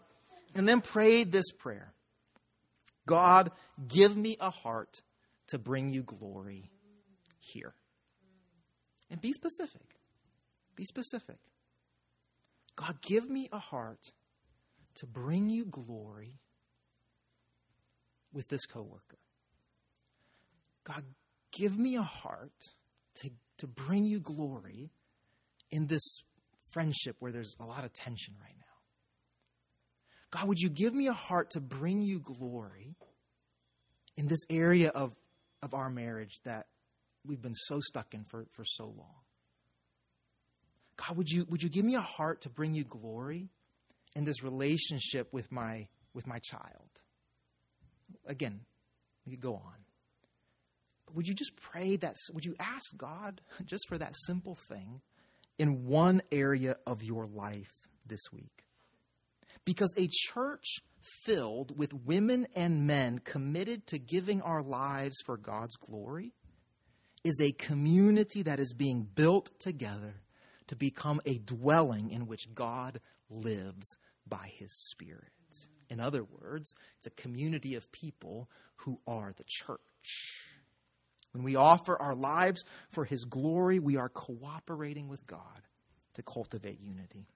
And 0.55 0.67
then 0.67 0.81
pray 0.81 1.23
this 1.23 1.51
prayer. 1.51 1.93
God, 3.05 3.51
give 3.87 4.15
me 4.15 4.37
a 4.39 4.49
heart 4.49 5.01
to 5.47 5.57
bring 5.57 5.89
you 5.89 6.03
glory 6.03 6.69
here. 7.39 7.73
And 9.09 9.19
be 9.19 9.33
specific. 9.33 9.81
Be 10.75 10.85
specific. 10.85 11.37
God, 12.75 13.01
give 13.01 13.29
me 13.29 13.49
a 13.51 13.57
heart 13.57 14.11
to 14.95 15.07
bring 15.07 15.49
you 15.49 15.65
glory 15.65 16.39
with 18.33 18.47
this 18.47 18.65
coworker. 18.65 19.17
God, 20.83 21.03
give 21.51 21.77
me 21.77 21.95
a 21.95 22.01
heart 22.01 22.71
to, 23.15 23.29
to 23.57 23.67
bring 23.67 24.05
you 24.05 24.19
glory 24.19 24.91
in 25.71 25.87
this 25.87 26.21
friendship 26.71 27.15
where 27.19 27.31
there's 27.31 27.55
a 27.59 27.65
lot 27.65 27.83
of 27.83 27.93
tension 27.93 28.33
right 28.41 28.55
now. 28.57 28.65
God, 30.31 30.47
would 30.47 30.59
you 30.59 30.69
give 30.69 30.93
me 30.93 31.07
a 31.07 31.13
heart 31.13 31.51
to 31.51 31.61
bring 31.61 32.01
you 32.01 32.19
glory 32.19 32.95
in 34.17 34.27
this 34.27 34.45
area 34.49 34.89
of, 34.89 35.15
of 35.63 35.73
our 35.73 35.89
marriage 35.89 36.39
that 36.45 36.67
we've 37.25 37.41
been 37.41 37.55
so 37.55 37.79
stuck 37.79 38.13
in 38.13 38.23
for, 38.25 38.45
for 38.51 38.63
so 38.63 38.85
long? 38.85 39.15
God, 40.97 41.17
would 41.17 41.29
you, 41.29 41.45
would 41.49 41.63
you 41.63 41.69
give 41.69 41.85
me 41.85 41.95
a 41.95 42.01
heart 42.01 42.41
to 42.41 42.49
bring 42.49 42.73
you 42.73 42.83
glory 42.83 43.49
in 44.15 44.25
this 44.25 44.43
relationship 44.43 45.31
with 45.31 45.51
my, 45.51 45.87
with 46.13 46.27
my 46.27 46.39
child? 46.39 46.88
Again, 48.29 48.61
we 49.25 49.33
could 49.33 49.41
go 49.41 49.55
on. 49.55 49.73
But 51.05 51.15
would 51.15 51.27
you 51.27 51.33
just 51.33 51.55
pray 51.57 51.97
that, 51.97 52.15
would 52.33 52.45
you 52.45 52.55
ask 52.59 52.95
God 52.95 53.41
just 53.65 53.87
for 53.89 53.97
that 53.97 54.15
simple 54.15 54.55
thing 54.55 55.01
in 55.57 55.85
one 55.85 56.21
area 56.31 56.77
of 56.87 57.03
your 57.03 57.25
life 57.25 57.73
this 58.05 58.21
week? 58.31 58.63
Because 59.65 59.93
a 59.97 60.07
church 60.09 60.77
filled 61.25 61.77
with 61.77 61.93
women 61.93 62.47
and 62.55 62.85
men 62.85 63.19
committed 63.19 63.87
to 63.87 63.97
giving 63.97 64.41
our 64.41 64.61
lives 64.61 65.17
for 65.25 65.37
God's 65.37 65.75
glory 65.75 66.33
is 67.23 67.39
a 67.41 67.51
community 67.51 68.43
that 68.43 68.59
is 68.59 68.73
being 68.73 69.03
built 69.03 69.59
together 69.59 70.15
to 70.67 70.75
become 70.75 71.19
a 71.25 71.39
dwelling 71.39 72.11
in 72.11 72.27
which 72.27 72.53
God 72.53 72.99
lives 73.29 73.97
by 74.27 74.51
his 74.55 74.71
Spirit. 74.71 75.31
In 75.89 75.99
other 75.99 76.23
words, 76.23 76.73
it's 76.97 77.07
a 77.07 77.21
community 77.21 77.75
of 77.75 77.91
people 77.91 78.49
who 78.77 78.99
are 79.07 79.33
the 79.35 79.43
church. 79.45 79.79
When 81.31 81.43
we 81.43 81.55
offer 81.55 81.99
our 81.99 82.15
lives 82.15 82.63
for 82.91 83.05
His 83.05 83.25
glory, 83.25 83.79
we 83.79 83.97
are 83.97 84.09
cooperating 84.09 85.07
with 85.07 85.25
God 85.27 85.61
to 86.15 86.23
cultivate 86.23 86.79
unity. 86.79 87.27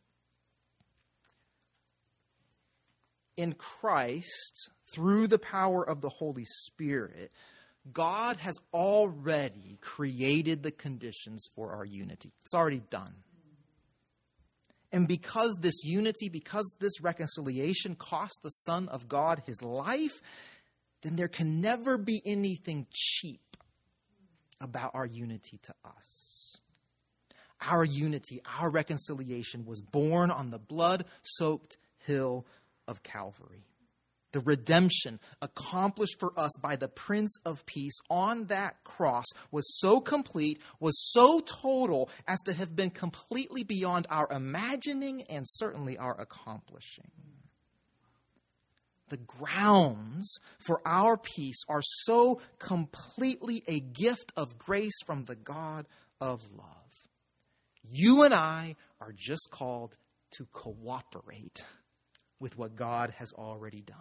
In 3.37 3.53
Christ, 3.53 4.69
through 4.91 5.27
the 5.27 5.39
power 5.39 5.87
of 5.87 6.01
the 6.01 6.09
Holy 6.09 6.45
Spirit, 6.45 7.31
God 7.91 8.37
has 8.37 8.55
already 8.73 9.77
created 9.81 10.63
the 10.63 10.71
conditions 10.71 11.47
for 11.55 11.73
our 11.73 11.85
unity. 11.85 12.31
It's 12.43 12.53
already 12.53 12.81
done. 12.89 13.13
And 14.93 15.07
because 15.07 15.57
this 15.59 15.83
unity, 15.83 16.29
because 16.29 16.75
this 16.79 17.01
reconciliation 17.01 17.95
cost 17.95 18.39
the 18.43 18.49
Son 18.49 18.87
of 18.89 19.07
God 19.07 19.41
his 19.47 19.61
life, 19.63 20.21
then 21.01 21.15
there 21.15 21.27
can 21.27 21.61
never 21.61 21.97
be 21.97 22.21
anything 22.23 22.85
cheap 22.91 23.57
about 24.61 24.91
our 24.93 25.07
unity 25.07 25.59
to 25.63 25.73
us. 25.83 26.57
Our 27.59 27.83
unity, 27.83 28.41
our 28.59 28.69
reconciliation 28.69 29.65
was 29.65 29.81
born 29.81 30.29
on 30.29 30.51
the 30.51 30.59
blood 30.59 31.05
soaked 31.23 31.77
hill 32.05 32.45
of 32.87 33.01
Calvary 33.01 33.65
the 34.33 34.41
redemption 34.41 35.19
accomplished 35.41 36.19
for 36.19 36.37
us 36.37 36.51
by 36.61 36.75
the 36.75 36.87
Prince 36.87 37.37
of 37.45 37.65
Peace 37.65 37.97
on 38.09 38.45
that 38.45 38.83
cross 38.83 39.25
was 39.51 39.63
so 39.79 40.01
complete, 40.01 40.59
was 40.79 41.11
so 41.11 41.39
total, 41.39 42.09
as 42.27 42.41
to 42.41 42.53
have 42.53 42.75
been 42.75 42.89
completely 42.89 43.63
beyond 43.63 44.07
our 44.09 44.27
imagining 44.31 45.21
and 45.23 45.45
certainly 45.47 45.97
our 45.97 46.19
accomplishing. 46.19 47.11
The 49.09 49.17
grounds 49.17 50.35
for 50.65 50.81
our 50.85 51.17
peace 51.17 51.61
are 51.69 51.83
so 51.83 52.41
completely 52.57 53.63
a 53.67 53.79
gift 53.79 54.33
of 54.35 54.57
grace 54.57 54.97
from 55.05 55.25
the 55.25 55.35
God 55.35 55.85
of 56.19 56.41
love. 56.57 56.67
You 57.83 58.23
and 58.23 58.33
I 58.33 58.75
are 58.99 59.13
just 59.15 59.49
called 59.51 59.95
to 60.37 60.47
cooperate 60.51 61.63
with 62.39 62.57
what 62.57 62.75
God 62.75 63.13
has 63.19 63.31
already 63.33 63.81
done 63.81 63.97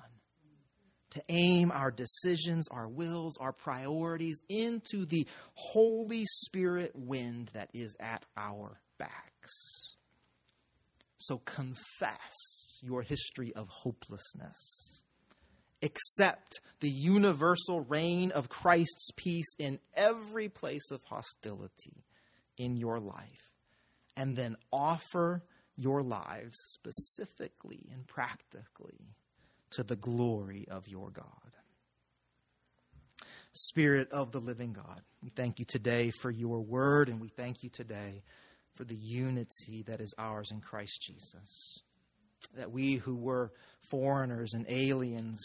to 1.12 1.22
aim 1.28 1.70
our 1.70 1.90
decisions, 1.90 2.68
our 2.70 2.88
wills, 2.88 3.36
our 3.38 3.52
priorities 3.52 4.42
into 4.48 5.04
the 5.04 5.26
Holy 5.54 6.24
Spirit 6.26 6.92
wind 6.94 7.50
that 7.52 7.70
is 7.74 7.96
at 8.00 8.24
our 8.36 8.80
backs. 8.98 9.92
So 11.18 11.38
confess 11.38 12.78
your 12.80 13.02
history 13.02 13.52
of 13.54 13.68
hopelessness. 13.68 15.02
Accept 15.82 16.60
the 16.80 16.90
universal 16.90 17.80
reign 17.80 18.30
of 18.30 18.48
Christ's 18.48 19.10
peace 19.16 19.54
in 19.58 19.78
every 19.94 20.48
place 20.48 20.90
of 20.90 21.02
hostility 21.04 22.04
in 22.56 22.76
your 22.76 23.00
life. 23.00 23.50
And 24.16 24.36
then 24.36 24.56
offer 24.72 25.44
your 25.76 26.02
lives 26.02 26.56
specifically 26.68 27.88
and 27.92 28.06
practically 28.06 29.14
to 29.72 29.82
the 29.82 29.96
glory 29.96 30.66
of 30.70 30.88
your 30.88 31.10
God. 31.10 31.26
Spirit 33.54 34.10
of 34.12 34.32
the 34.32 34.40
living 34.40 34.72
God, 34.72 35.02
we 35.22 35.28
thank 35.28 35.58
you 35.58 35.66
today 35.66 36.10
for 36.10 36.30
your 36.30 36.60
word, 36.60 37.08
and 37.08 37.20
we 37.20 37.28
thank 37.28 37.62
you 37.62 37.68
today 37.68 38.22
for 38.76 38.84
the 38.84 38.96
unity 38.96 39.82
that 39.86 40.00
is 40.00 40.14
ours 40.16 40.50
in 40.50 40.60
Christ 40.60 41.02
Jesus. 41.02 41.80
That 42.56 42.72
we 42.72 42.96
who 42.96 43.14
were 43.14 43.52
foreigners 43.90 44.54
and 44.54 44.64
aliens 44.68 45.40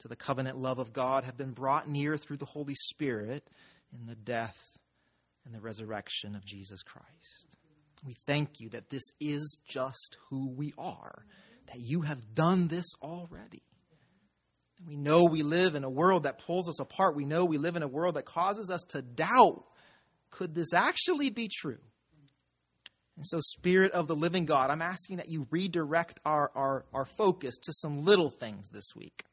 to 0.00 0.08
the 0.08 0.16
covenant 0.16 0.58
love 0.58 0.78
of 0.78 0.92
God 0.92 1.24
have 1.24 1.36
been 1.36 1.52
brought 1.52 1.88
near 1.88 2.16
through 2.16 2.38
the 2.38 2.44
Holy 2.44 2.74
Spirit 2.74 3.44
in 3.92 4.06
the 4.06 4.14
death 4.14 4.56
and 5.44 5.54
the 5.54 5.60
resurrection 5.60 6.36
of 6.36 6.44
Jesus 6.44 6.82
Christ. 6.82 7.56
We 8.06 8.14
thank 8.26 8.60
you 8.60 8.68
that 8.70 8.90
this 8.90 9.02
is 9.20 9.58
just 9.68 10.16
who 10.28 10.50
we 10.50 10.72
are 10.78 11.24
that 11.70 11.80
you 11.80 12.02
have 12.02 12.34
done 12.34 12.68
this 12.68 12.86
already. 13.02 13.62
We 14.86 14.96
know 14.96 15.24
we 15.24 15.42
live 15.42 15.74
in 15.74 15.84
a 15.84 15.90
world 15.90 16.22
that 16.24 16.38
pulls 16.38 16.68
us 16.68 16.80
apart. 16.80 17.14
We 17.14 17.24
know 17.24 17.44
we 17.44 17.58
live 17.58 17.76
in 17.76 17.82
a 17.82 17.88
world 17.88 18.16
that 18.16 18.24
causes 18.24 18.70
us 18.70 18.82
to 18.90 19.02
doubt 19.02 19.64
could 20.30 20.54
this 20.54 20.72
actually 20.72 21.30
be 21.30 21.48
true? 21.48 21.78
And 23.16 23.26
so, 23.26 23.40
Spirit 23.40 23.92
of 23.92 24.06
the 24.06 24.16
living 24.16 24.46
God, 24.46 24.70
I'm 24.70 24.80
asking 24.80 25.16
that 25.16 25.28
you 25.28 25.46
redirect 25.50 26.20
our, 26.24 26.50
our, 26.54 26.86
our 26.94 27.04
focus 27.04 27.58
to 27.64 27.72
some 27.72 28.04
little 28.04 28.30
things 28.30 28.68
this 28.70 28.94
week, 28.96 29.24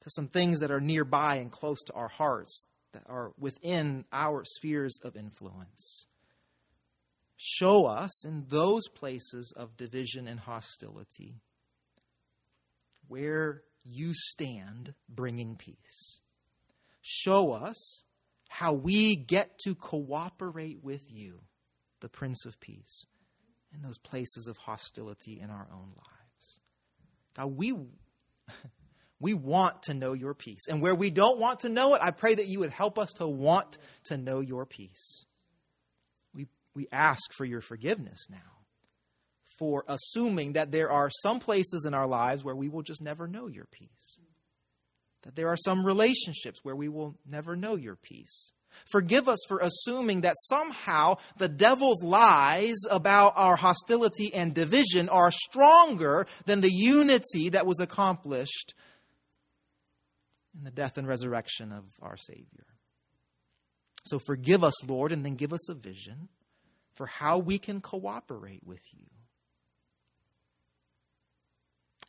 to 0.00 0.10
some 0.10 0.26
things 0.26 0.60
that 0.60 0.70
are 0.70 0.80
nearby 0.80 1.36
and 1.36 1.52
close 1.52 1.82
to 1.84 1.92
our 1.92 2.08
hearts, 2.08 2.66
that 2.92 3.02
are 3.06 3.32
within 3.38 4.04
our 4.12 4.44
spheres 4.44 4.98
of 5.04 5.14
influence. 5.14 6.06
Show 7.60 7.84
us 7.84 8.24
in 8.24 8.46
those 8.48 8.88
places 8.88 9.52
of 9.54 9.76
division 9.76 10.26
and 10.26 10.40
hostility 10.40 11.42
where 13.06 13.60
you 13.84 14.14
stand 14.14 14.94
bringing 15.10 15.56
peace. 15.56 16.20
Show 17.02 17.52
us 17.52 18.02
how 18.48 18.72
we 18.72 19.14
get 19.14 19.58
to 19.64 19.74
cooperate 19.74 20.82
with 20.82 21.02
you, 21.12 21.40
the 22.00 22.08
Prince 22.08 22.46
of 22.46 22.58
Peace, 22.60 23.04
in 23.74 23.82
those 23.82 23.98
places 23.98 24.46
of 24.46 24.56
hostility 24.56 25.38
in 25.38 25.50
our 25.50 25.68
own 25.70 25.92
lives. 25.96 26.60
God, 27.36 27.54
we, 27.58 27.74
we 29.20 29.34
want 29.34 29.82
to 29.82 29.92
know 29.92 30.14
your 30.14 30.32
peace. 30.32 30.66
And 30.66 30.80
where 30.80 30.94
we 30.94 31.10
don't 31.10 31.38
want 31.38 31.60
to 31.60 31.68
know 31.68 31.94
it, 31.94 32.00
I 32.02 32.10
pray 32.10 32.36
that 32.36 32.46
you 32.46 32.60
would 32.60 32.72
help 32.72 32.98
us 32.98 33.12
to 33.14 33.26
want 33.26 33.76
to 34.04 34.16
know 34.16 34.40
your 34.40 34.64
peace 34.64 35.26
we 36.80 36.88
ask 36.92 37.34
for 37.34 37.44
your 37.44 37.60
forgiveness 37.60 38.26
now 38.30 38.38
for 39.58 39.84
assuming 39.86 40.54
that 40.54 40.72
there 40.72 40.90
are 40.90 41.10
some 41.10 41.38
places 41.38 41.84
in 41.84 41.92
our 41.92 42.06
lives 42.06 42.42
where 42.42 42.56
we 42.56 42.70
will 42.70 42.82
just 42.82 43.02
never 43.02 43.28
know 43.28 43.46
your 43.46 43.66
peace. 43.66 44.18
That 45.24 45.36
there 45.36 45.48
are 45.48 45.58
some 45.58 45.84
relationships 45.84 46.60
where 46.62 46.74
we 46.74 46.88
will 46.88 47.14
never 47.28 47.54
know 47.54 47.76
your 47.76 47.96
peace. 47.96 48.52
Forgive 48.90 49.28
us 49.28 49.40
for 49.46 49.58
assuming 49.58 50.22
that 50.22 50.36
somehow 50.44 51.16
the 51.36 51.48
devil's 51.48 52.02
lies 52.02 52.78
about 52.90 53.34
our 53.36 53.56
hostility 53.56 54.32
and 54.32 54.54
division 54.54 55.10
are 55.10 55.30
stronger 55.30 56.26
than 56.46 56.62
the 56.62 56.72
unity 56.72 57.50
that 57.50 57.66
was 57.66 57.80
accomplished 57.80 58.72
in 60.56 60.64
the 60.64 60.70
death 60.70 60.96
and 60.96 61.06
resurrection 61.06 61.72
of 61.72 61.84
our 62.00 62.16
Savior. 62.16 62.64
So 64.06 64.18
forgive 64.18 64.64
us, 64.64 64.82
Lord, 64.88 65.12
and 65.12 65.22
then 65.22 65.34
give 65.34 65.52
us 65.52 65.68
a 65.68 65.74
vision 65.74 66.30
for 67.00 67.06
how 67.06 67.38
we 67.38 67.56
can 67.56 67.80
cooperate 67.80 68.60
with 68.62 68.82
you 68.92 69.06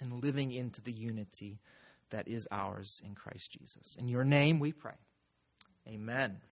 and 0.01 0.21
living 0.21 0.51
into 0.51 0.81
the 0.81 0.91
unity 0.91 1.61
that 2.09 2.27
is 2.27 2.45
ours 2.51 3.01
in 3.05 3.15
Christ 3.15 3.53
Jesus. 3.57 3.95
In 3.97 4.09
your 4.09 4.25
name 4.25 4.59
we 4.59 4.73
pray. 4.73 4.99
Amen. 5.87 6.41